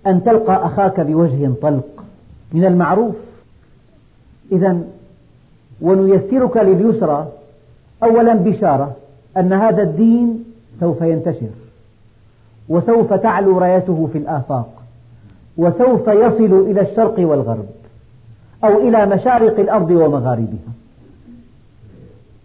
أن 0.07 0.23
تلقى 0.23 0.65
أخاك 0.65 0.99
بوجه 0.99 1.51
طلق. 1.61 2.03
من 2.53 2.65
المعروف. 2.65 3.15
إذا 4.51 4.81
ونيسرك 5.81 6.57
لليسرى 6.57 7.27
أولا 8.03 8.33
بشارة 8.33 8.95
أن 9.37 9.53
هذا 9.53 9.83
الدين 9.83 10.43
سوف 10.79 11.01
ينتشر 11.01 11.49
وسوف 12.69 13.13
تعلو 13.13 13.57
رايته 13.57 14.09
في 14.13 14.17
الآفاق 14.17 14.69
وسوف 15.57 16.07
يصل 16.07 16.65
إلى 16.69 16.81
الشرق 16.81 17.15
والغرب 17.17 17.65
أو 18.63 18.77
إلى 18.77 19.05
مشارق 19.05 19.59
الأرض 19.59 19.91
ومغاربها 19.91 20.71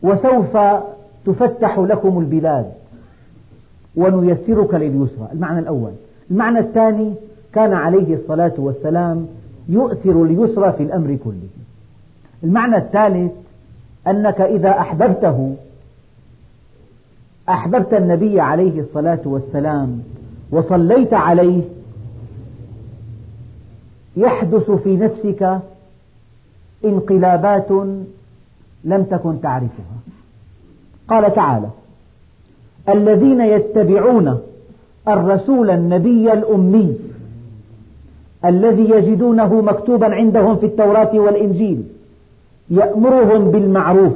وسوف 0.03 0.59
تفتح 1.26 1.78
لكم 1.78 2.18
البلاد. 2.18 2.72
ونيسرك 3.97 4.74
لليسرى. 4.74 5.28
المعنى 5.32 5.59
الأول. 5.59 5.93
المعنى 6.30 6.59
الثاني 6.59 7.14
كان 7.53 7.72
عليه 7.72 8.14
الصلاة 8.14 8.53
والسلام 8.59 9.26
يؤثر 9.68 10.22
اليسرى 10.22 10.72
في 10.72 10.82
الأمر 10.82 11.16
كله. 11.24 11.49
المعنى 12.45 12.76
الثالث 12.76 13.32
أنك 14.07 14.40
إذا 14.40 14.70
أحببته 14.70 15.55
أحببت 17.49 17.95
النبي 17.95 18.40
عليه 18.40 18.80
الصلاة 18.80 19.20
والسلام 19.24 20.03
وصليت 20.51 21.14
عليه 21.14 21.62
يحدث 24.16 24.70
في 24.70 24.97
نفسك 24.97 25.59
انقلابات 26.84 27.70
لم 28.84 29.03
تكن 29.03 29.40
تعرفها. 29.40 29.97
قال 31.09 31.34
تعالى 31.34 31.68
الذين 32.89 33.41
يتبعون 33.41 34.39
الرسول 35.09 35.70
النبي 35.70 36.33
الأمي 36.33 36.97
الذي 38.45 38.91
يجدونه 38.91 39.61
مكتوبا 39.61 40.14
عندهم 40.14 40.57
في 40.57 40.66
التوراة 40.66 41.11
والإنجيل 41.14 41.83
يأمرهم 42.70 43.51
بالمعروف 43.51 44.12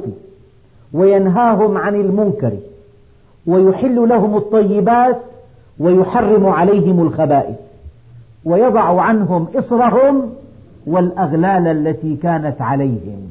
وينهاهم 0.93 1.77
عن 1.77 1.95
المنكر 1.95 2.51
ويحل 3.47 4.09
لهم 4.09 4.37
الطيبات 4.37 5.17
ويحرم 5.79 6.45
عليهم 6.45 7.01
الخبائث 7.01 7.55
ويضع 8.45 9.01
عنهم 9.01 9.47
إصرهم 9.55 10.29
والأغلال 10.87 11.67
التي 11.67 12.15
كانت 12.15 12.61
عليهم. 12.61 13.29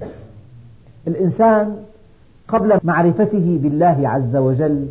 الإنسان 1.07 1.76
قبل 2.49 2.78
معرفته 2.84 3.59
بالله 3.62 4.09
عز 4.09 4.37
وجل 4.37 4.87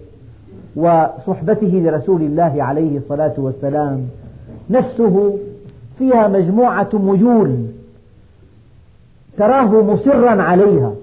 وصحبته 0.75 1.81
لرسول 1.85 2.21
الله 2.21 2.63
عليه 2.63 2.97
الصلاة 2.97 3.33
والسلام. 3.37 4.07
نفسه 4.69 5.37
فيها 5.97 6.27
مجموعة 6.27 6.89
ميول 6.93 7.65
تراه 9.37 9.81
مصرا 9.83 10.41
عليها. 10.41 10.93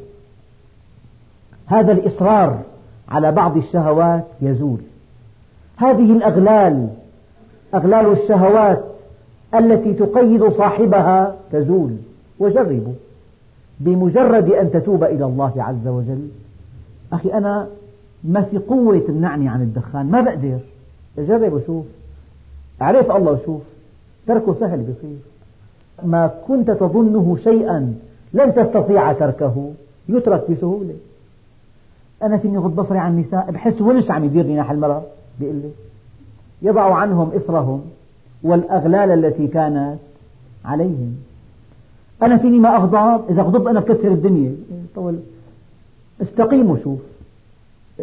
هذا 1.66 1.92
الإصرار 1.92 2.58
على 3.08 3.32
بعض 3.32 3.56
الشهوات 3.56 4.24
يزول. 4.42 4.78
هذه 5.76 6.12
الأغلال 6.12 6.88
أغلال 7.74 8.12
الشهوات 8.12 8.84
التي 9.54 9.92
تقيد 9.92 10.48
صاحبها 10.48 11.34
تزول. 11.52 11.96
وجربوا 12.38 12.92
بمجرد 13.80 14.50
أن 14.50 14.70
تتوب 14.70 15.04
إلى 15.04 15.24
الله 15.24 15.52
عز 15.56 15.88
وجل. 15.88 16.28
أخي 17.12 17.32
أنا 17.32 17.66
ما 18.24 18.42
في 18.42 18.58
قوة 18.58 18.98
تمنعني 18.98 19.48
عن 19.48 19.62
الدخان. 19.62 20.06
ما 20.06 20.20
بقدر. 20.20 20.58
جرب 21.18 21.52
وشوف 21.52 21.84
عرف 22.80 23.10
الله 23.10 23.32
وشوف 23.32 23.62
تركه 24.26 24.54
سهل 24.60 24.78
بيصير. 24.78 25.16
ما 26.04 26.30
كنت 26.48 26.70
تظنه 26.70 27.36
شيئا 27.36 27.94
لن 28.34 28.54
تستطيع 28.54 29.12
تركه. 29.12 29.70
يترك 30.08 30.50
بسهولة. 30.50 30.94
أنا 32.22 32.38
فيني 32.38 32.58
غض 32.58 32.76
بصري 32.76 32.98
عن 32.98 33.12
النساء. 33.12 33.50
بحس 33.50 33.80
ونش 33.80 34.10
عم 34.10 34.24
يديرني 34.24 34.54
ناحية 34.54 34.74
المرأة. 34.74 35.02
بيقول 35.40 35.56
لي 35.56 35.70
يضع 36.62 36.94
عنهم 36.94 37.30
إصرهم 37.36 37.82
والأغلال 38.42 39.24
التي 39.24 39.46
كانت 39.46 39.98
عليهم. 40.64 41.16
أنا 42.22 42.36
فيني 42.36 42.58
ما 42.58 42.76
أغضب. 42.76 43.30
إذا 43.30 43.42
غضبت 43.42 43.66
أنا 43.66 43.80
بكسر 43.80 44.08
الدنيا. 44.08 44.54
طول. 44.94 45.18
استقيم 46.22 46.70
وشوف 46.70 46.98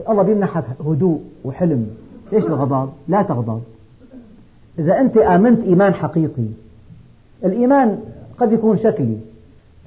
الله 0.09 0.23
بيمنحك 0.23 0.63
هدوء 0.85 1.19
وحلم. 1.45 1.87
ليش 2.31 2.45
الغضب؟ 2.45 2.89
لا 3.07 3.21
تغضب. 3.21 3.61
إذا 4.79 4.99
أنت 4.99 5.17
آمنت 5.17 5.63
إيمان 5.63 5.93
حقيقي 5.93 6.45
الإيمان 7.45 7.99
قد 8.37 8.51
يكون 8.51 8.77
شكلي. 8.77 9.17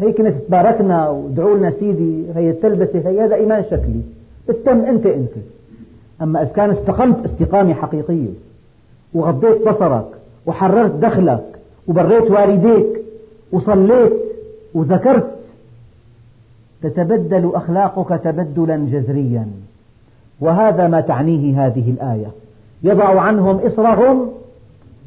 هيك 0.01 0.21
ناس 0.21 0.35
تباركنا 0.49 1.09
ودعوا 1.09 1.57
لنا 1.57 1.71
سيدي 1.71 2.25
هي 2.35 2.51
التلبسة 2.51 3.09
هي 3.09 3.25
هذا 3.25 3.35
إيمان 3.35 3.65
شكلي. 3.65 4.01
التم 4.49 4.81
أنت 4.81 5.07
أنت. 5.07 5.33
أما 6.23 6.43
إذا 6.43 6.51
كان 6.51 6.71
استقمت 6.71 7.25
استقامة 7.25 7.75
حقيقية 7.75 8.29
وغضيت 9.15 9.69
بصرك 9.69 10.07
وحررت 10.47 10.95
دخلك 10.95 11.45
وبريت 11.89 12.31
والديك 12.31 12.87
وصليت 13.53 14.13
وذكرت 14.75 15.39
تتبدل 16.83 17.51
أخلاقك 17.55 18.21
تبدلا 18.25 18.77
جذريا. 18.77 19.49
وهذا 20.43 20.89
ما 20.89 21.01
تعنيه 21.01 21.67
هذه 21.67 21.91
الآية. 21.91 22.27
يضع 22.83 23.21
عنهم 23.21 23.57
إصرهم 23.57 24.29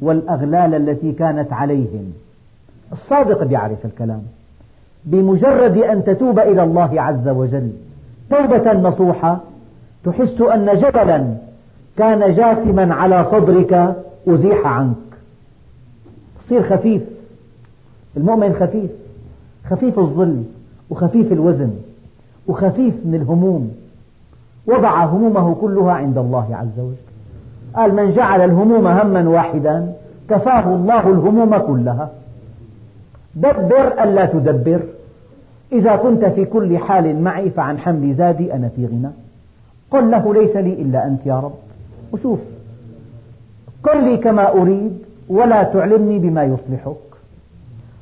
والأغلال 0.00 0.74
التي 0.74 1.12
كانت 1.12 1.52
عليهم. 1.52 2.12
الصادق 2.92 3.44
بيعرف 3.44 3.86
الكلام. 3.86 4.22
بمجرد 5.04 5.76
أن 5.76 6.04
تتوب 6.04 6.38
إلى 6.38 6.62
الله 6.62 7.02
عز 7.02 7.28
وجل 7.28 7.70
توبة 8.30 8.72
نصوحة 8.72 9.40
تحس 10.04 10.40
أن 10.40 10.74
جبلا 10.74 11.34
كان 11.96 12.34
جاثما 12.34 12.94
على 12.94 13.24
صدرك 13.24 13.96
أزيح 14.28 14.66
عنك. 14.66 14.96
تصير 16.46 16.62
خفيف. 16.62 17.02
المؤمن 18.16 18.52
خفيف. 18.52 18.90
خفيف 19.70 19.98
الظل 19.98 20.42
وخفيف 20.90 21.32
الوزن 21.32 21.70
وخفيف 22.46 22.94
من 23.04 23.14
الهموم. 23.14 23.85
وضع 24.66 25.04
همومه 25.04 25.54
كلها 25.54 25.92
عند 25.92 26.18
الله 26.18 26.56
عز 26.56 26.78
وجل. 26.78 26.96
قال 27.74 27.94
من 27.94 28.10
جعل 28.10 28.40
الهموم 28.40 28.86
هما 28.86 29.28
واحدا 29.28 29.92
كفاه 30.30 30.74
الله 30.74 31.08
الهموم 31.08 31.56
كلها. 31.56 32.10
دبر 33.34 34.02
ألا 34.02 34.26
تدبر. 34.26 34.80
إذا 35.72 35.96
كنت 35.96 36.24
في 36.24 36.44
كل 36.44 36.78
حال 36.78 37.22
معي 37.22 37.50
فعن 37.50 37.78
حمل 37.78 38.14
زادي 38.14 38.54
أنا 38.54 38.68
في 38.68 38.86
غنى. 38.86 39.10
قل 39.90 40.10
له 40.10 40.34
ليس 40.34 40.56
لي 40.56 40.72
إلا 40.72 41.06
أنت 41.06 41.26
يا 41.26 41.40
رب. 41.40 41.54
وشوف. 42.12 42.38
قل 43.82 44.04
لي 44.04 44.16
كما 44.16 44.52
أريد 44.52 44.98
ولا 45.28 45.62
تعلمني 45.62 46.18
بما 46.18 46.44
يصلحك. 46.44 46.96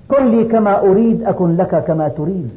قل 0.09 0.31
لي 0.31 0.45
كما 0.45 0.81
أريد 0.81 1.23
أكن 1.23 1.57
لك 1.57 1.85
كما 1.85 2.09
تريد. 2.09 2.51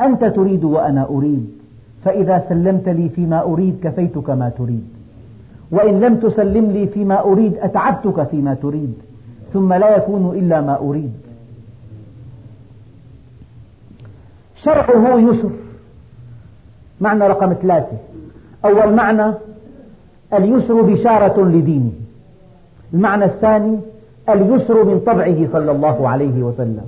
أنت 0.00 0.24
تريد 0.24 0.64
وأنا 0.64 1.06
أريد. 1.10 1.57
فإذا 2.04 2.44
سلمت 2.48 2.88
لي 2.88 3.08
فيما 3.08 3.42
أريد 3.42 3.76
كفيتك 3.82 4.30
ما 4.30 4.48
تريد. 4.58 4.88
وإن 5.70 6.00
لم 6.00 6.16
تسلم 6.16 6.70
لي 6.70 6.86
فيما 6.86 7.20
أريد 7.20 7.58
أتعبتك 7.58 8.22
فيما 8.22 8.54
تريد. 8.54 8.94
ثم 9.52 9.72
لا 9.72 9.96
يكون 9.96 10.38
إلا 10.38 10.60
ما 10.60 10.78
أريد. 10.78 11.12
شرعه 14.56 15.18
يسر 15.18 15.50
معنى 17.00 17.26
رقم 17.26 17.52
ثلاثة. 17.52 17.96
أول 18.64 18.94
معنى 18.94 19.34
اليسر 20.34 20.82
بشارة 20.82 21.44
لدينه. 21.44 21.92
المعنى 22.94 23.24
الثاني 23.24 23.78
اليسر 24.28 24.84
من 24.84 25.00
طبعه 25.00 25.46
صلى 25.52 25.70
الله 25.70 26.08
عليه 26.08 26.42
وسلم. 26.42 26.86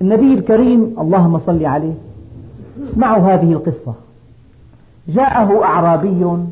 النبي 0.00 0.34
الكريم 0.34 0.96
اللهم 1.00 1.38
صل 1.38 1.64
عليه 1.64 1.94
اسمعوا 2.84 3.34
هذه 3.34 3.52
القصة. 3.52 3.94
جاءه 5.08 5.64
أعرابي 5.64 6.46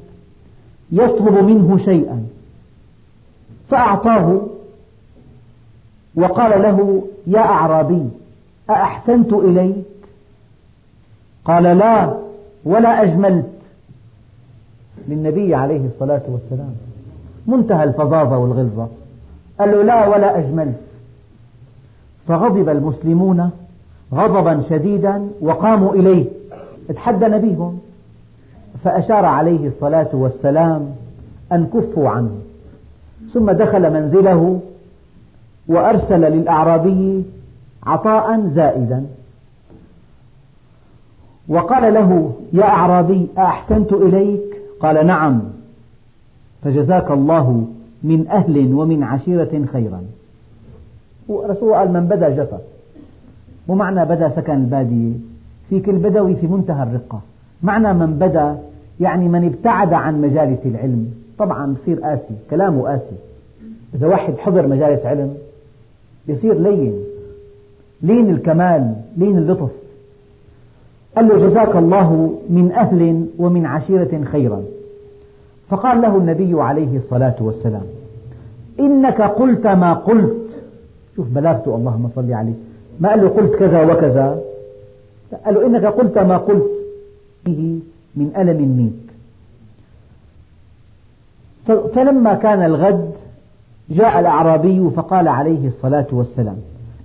يطلب 0.93 1.45
منه 1.45 1.79
شيئا. 1.79 2.27
فأعطاه 3.71 4.41
وقال 6.15 6.63
له 6.63 7.03
يا 7.27 7.41
أعرابي 7.41 8.09
أأحسنت 8.71 9.33
إليك؟ 9.33 9.85
قال 11.45 11.63
لا 11.63 12.19
ولا 12.65 13.03
أجملت. 13.03 13.51
للنبي 15.09 15.55
عليه 15.55 15.87
الصلاة 15.87 16.23
والسلام. 16.29 16.75
منتهى 17.47 17.85
الفظاظة 17.85 18.39
والغلظة. 18.39 18.89
قال 19.59 19.71
له 19.71 19.83
لا 19.83 20.09
ولا 20.09 20.39
أجملت. 20.39 20.81
فغضب 22.29 22.69
المسلمون 22.69 23.51
غضبا 24.15 24.63
شديدا 24.71 25.29
وقاموا 25.41 25.95
إليه. 25.95 26.25
اتحدى 26.91 27.27
نبيهم 27.27 27.79
فأشار 28.85 29.25
عليه 29.25 29.67
الصلاة 29.67 30.09
والسلام 30.13 30.95
أن 31.53 31.67
كفوا 31.67 32.09
عنه. 32.09 32.31
ثم 33.35 33.51
دخل 33.51 33.93
منزله 33.93 34.61
وأرسل 35.69 36.21
للأعرابي 36.21 37.25
عطاء 37.87 38.49
زائدا. 38.55 39.07
وقال 41.49 41.95
له 41.95 42.33
يا 42.53 42.65
أعرابي 42.65 43.27
أحسنت 43.39 43.93
إليك؟ 43.93 44.61
قال 44.81 45.07
نعم. 45.07 45.41
فجزاك 46.63 47.11
الله 47.11 47.67
من 48.03 48.29
أهل 48.29 48.75
ومن 48.75 49.03
عشيرة 49.03 49.65
خيرا. 49.73 50.03
ورسول 51.29 51.75
قال 51.75 51.93
من 51.93 52.09
بدا 52.09 52.29
جفا 52.29 52.59
مو 53.69 53.75
معنى 53.75 54.05
بدا 54.05 54.29
سكن 54.29 54.55
البادية. 54.55 55.13
في 55.71 55.81
كل 55.81 55.93
بدوي 55.93 56.37
في 56.37 56.47
منتهى 56.47 56.83
الرقة. 56.83 57.21
معنى 57.63 57.95
من 57.95 58.19
بدا 58.19 58.59
يعني 59.01 59.29
من 59.29 59.45
ابتعد 59.45 59.93
عن 59.93 60.21
مجالس 60.21 60.61
العلم. 60.67 61.11
طبعا 61.39 61.75
بصير 61.75 62.01
قاسي 62.01 62.35
كلامه 62.51 62.89
قاسي. 62.89 63.17
إذا 63.95 64.07
واحد 64.07 64.35
حضر 64.39 64.67
مجالس 64.67 65.07
علم 65.07 65.35
يصير 66.29 66.59
لين. 66.59 66.95
لين 68.03 68.31
الكمال 68.31 68.95
لين 69.17 69.39
اللطف. 69.39 69.71
قال 71.17 71.29
له 71.29 71.39
جزاك 71.39 71.77
الله 71.77 72.39
من 72.51 72.73
أهل 72.73 73.27
ومن 73.39 73.67
عشيرة 73.67 74.25
خيرا. 74.25 74.63
فقال 75.69 76.03
له 76.03 76.17
النبي 76.17 76.63
عليه 76.63 76.97
الصلاة 76.97 77.37
والسلام 77.41 77.85
إنك 78.81 79.21
قلت 79.21 79.67
ما 79.67 79.95
قلت. 79.95 80.63
شوف 81.17 81.29
بلاغته 81.29 81.77
اللهم 81.77 82.09
صل 82.15 82.33
عليه. 82.33 82.55
ما 83.01 83.11
قال 83.11 83.23
له 83.23 83.29
قلت 83.29 83.55
كذا 83.55 83.93
وكذا؟ 83.93 84.41
قال 85.45 85.55
له 85.55 85.67
إنك 85.67 85.85
قلت 85.85 86.19
ما 86.19 86.37
قلت 86.37 86.71
فيه 87.45 87.79
من 88.17 88.33
ألم 88.37 88.59
منك. 88.59 89.05
فلما 91.95 92.35
كان 92.35 92.63
الغد 92.63 93.13
جاء 93.91 94.21
الأعرابي 94.21 94.91
فقال 94.97 95.29
عليه 95.29 95.67
الصلاة 95.67 96.07
والسلام 96.13 96.57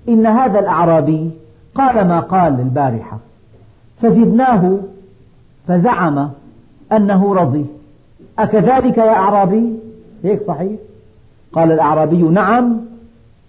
إن 0.10 0.26
هذا 0.26 0.60
الأعرابي 0.60 1.32
قال 1.76 2.08
ما 2.08 2.20
قال 2.20 2.60
البارحة. 2.60 3.20
فزدناه 4.02 4.78
فزعم 5.68 6.30
أنه 6.92 7.36
رضي. 7.36 7.66
أكذلك 8.40 8.98
يا 8.98 9.14
أعرابي؟ 9.14 9.74
هيك 10.24 10.40
صحيح؟ 10.48 10.80
قال 11.54 11.72
الأعرابي 11.72 12.22
نعم 12.22 12.78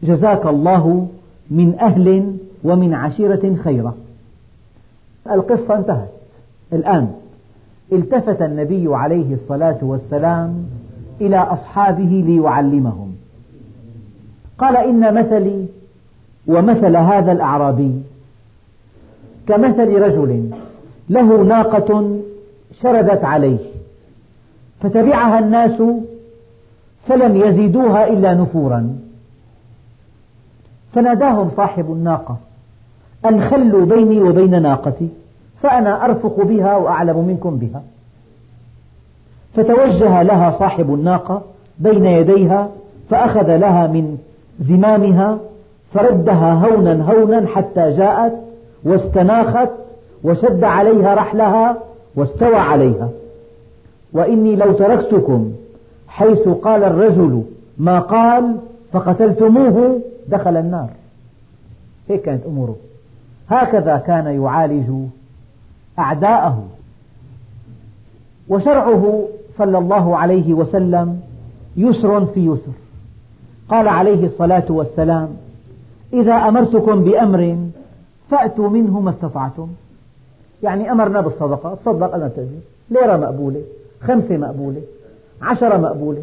جزاك 0.02 0.46
الله 0.46 1.08
من 1.50 1.78
أهل 1.80 2.36
ومن 2.64 2.94
عشيرة 2.94 3.56
خيرة. 3.64 3.94
القصة 5.30 5.76
انتهت. 5.76 6.08
الآن 6.72 7.12
التفت 7.92 8.42
النبي 8.42 8.94
عليه 8.94 9.34
الصلاة 9.34 9.78
والسلام 9.82 10.64
إلى 11.20 11.36
أصحابه 11.36 12.24
ليعلمهم. 12.26 13.14
قال 14.58 14.76
إن 14.76 15.14
مثلي 15.14 15.66
ومثل 16.46 16.96
هذا 16.96 17.32
الأعرابي. 17.32 18.02
كمثل 19.46 19.94
رجل 19.94 20.50
له 21.10 21.42
ناقة 21.42 22.20
شردت 22.82 23.24
عليه 23.24 23.58
فتبعها 24.80 25.38
الناس 25.38 25.82
فلم 27.06 27.36
يزيدوها 27.36 28.08
إلا 28.08 28.34
نفورا. 28.34 28.96
فناداهم 30.94 31.50
صاحب 31.56 31.92
الناقة 31.92 32.36
أن 33.28 33.40
خلوا 33.40 33.86
بيني 33.86 34.20
وبين 34.20 34.62
ناقتي 34.62 35.08
فأنا 35.62 36.04
أرفق 36.04 36.40
بها 36.42 36.76
وأعلم 36.76 37.24
منكم 37.24 37.56
بها. 37.56 37.82
فتوجه 39.54 40.22
لها 40.22 40.50
صاحب 40.50 40.94
الناقة 40.94 41.42
بين 41.78 42.06
يديها 42.06 42.68
فأخذ 43.10 43.56
لها 43.56 43.86
من 43.86 44.18
زمامها 44.60 45.38
فردها 45.94 46.52
هونا 46.52 47.12
هونا 47.12 47.46
حتى 47.46 47.90
جاءت 47.90 48.32
واستناخت 48.84 49.70
وشد 50.24 50.64
عليها 50.64 51.14
رحلها 51.14 51.76
واستوى 52.16 52.56
عليها. 52.56 53.08
وإني 54.12 54.56
لو 54.56 54.72
تركتكم 54.72 55.52
حيث 56.08 56.48
قال 56.48 56.84
الرجل 56.84 57.42
ما 57.78 57.98
قال 57.98 58.56
فقتلتموه 58.92 60.00
دخل 60.30 60.56
النار. 60.56 60.90
هيك 62.08 62.22
كانت 62.22 62.46
أموره. 62.46 62.76
هكذا 63.50 63.96
كان 63.96 64.42
يعالج 64.42 65.08
أعداءه. 65.98 66.64
وشرعه 68.48 69.28
صلى 69.58 69.78
الله 69.78 70.16
عليه 70.16 70.54
وسلم 70.54 71.20
يسر 71.76 72.26
في 72.26 72.46
يسر. 72.46 72.72
قال 73.68 73.88
عليه 73.88 74.26
الصلاة 74.26 74.66
والسلام 74.68 75.28
إذا 76.12 76.34
أمرتكم 76.34 77.04
بأمر 77.04 77.68
فأتوا 78.30 78.68
منه 78.68 79.00
ما 79.00 79.10
استطعتم. 79.10 79.68
يعني 80.62 80.92
أمرنا 80.92 81.20
بالصدقة. 81.20 81.74
تصدق 81.74 82.14
أنا 82.14 82.28
تأجر 82.28 82.48
ليرة 82.90 83.16
مقبولة. 83.16 83.62
خمسة 84.02 84.36
مقبولة. 84.36 84.82
عشرة 85.42 85.76
مقبولة. 85.76 86.22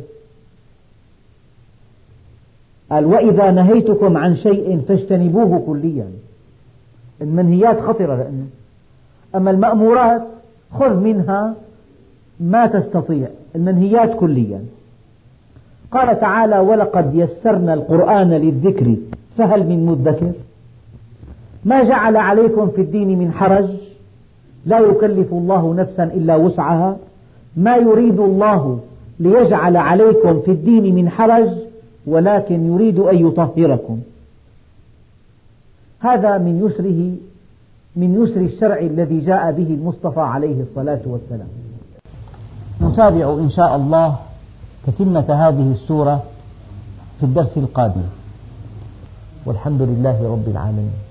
قال 2.90 3.06
وإذا 3.06 3.52
نهيتكم 3.52 4.18
عن 4.18 4.36
شيء 4.36 4.82
فاجتنبوه 4.88 5.64
كليا. 5.68 6.06
المنهيات 7.22 7.82
خطرة 7.82 8.16
لأنه. 8.16 8.46
أما 9.36 9.52
المأمورات 9.52 10.22
خذ 10.72 11.00
منها 11.00 11.54
ما 12.40 12.66
تستطيع. 12.66 13.28
المنهيات 13.56 14.16
كليا. 14.16 14.62
قال 15.92 16.20
تعالى 16.20 16.60
ولقد 16.60 17.16
يسرنا 17.16 17.74
القرآن 17.74 18.30
للذكر 18.30 18.96
فهل 19.38 19.68
من 19.68 19.86
مدكر؟ 19.86 20.32
ما 21.66 21.84
جعل 21.84 22.18
عليكم 22.18 22.68
في 22.70 22.82
الدين 22.82 23.20
من 23.20 23.32
حرج؟ 23.32 23.70
لا 24.66 24.80
يكلف 24.80 25.34
الله 25.34 25.74
نفسا 25.74 26.04
إلا 26.04 26.36
وسعها. 26.36 26.98
ما 27.58 27.76
يريد 27.78 28.20
الله 28.20 28.80
ليجعل 29.20 29.78
عليكم 29.78 30.42
في 30.42 30.52
الدين 30.52 30.96
من 30.96 31.10
حرج؟ 31.10 31.67
ولكن 32.08 32.74
يريد 32.74 33.00
أن 33.00 33.28
يطهركم. 33.28 34.00
هذا 36.00 36.38
من 36.38 36.66
يسره 36.66 37.16
من 37.96 38.24
يسر 38.24 38.42
الشرع 38.42 38.80
الذي 38.80 39.20
جاء 39.20 39.52
به 39.52 39.74
المصطفى 39.74 40.20
عليه 40.20 40.62
الصلاة 40.62 41.02
والسلام. 41.06 41.48
نتابع 42.82 43.34
إن 43.34 43.50
شاء 43.50 43.76
الله 43.76 44.18
تتمة 44.88 45.34
هذه 45.34 45.72
السورة 45.72 46.24
في 47.20 47.26
الدرس 47.26 47.58
القادم. 47.58 48.04
والحمد 49.46 49.82
لله 49.82 50.32
رب 50.32 50.48
العالمين. 50.48 51.07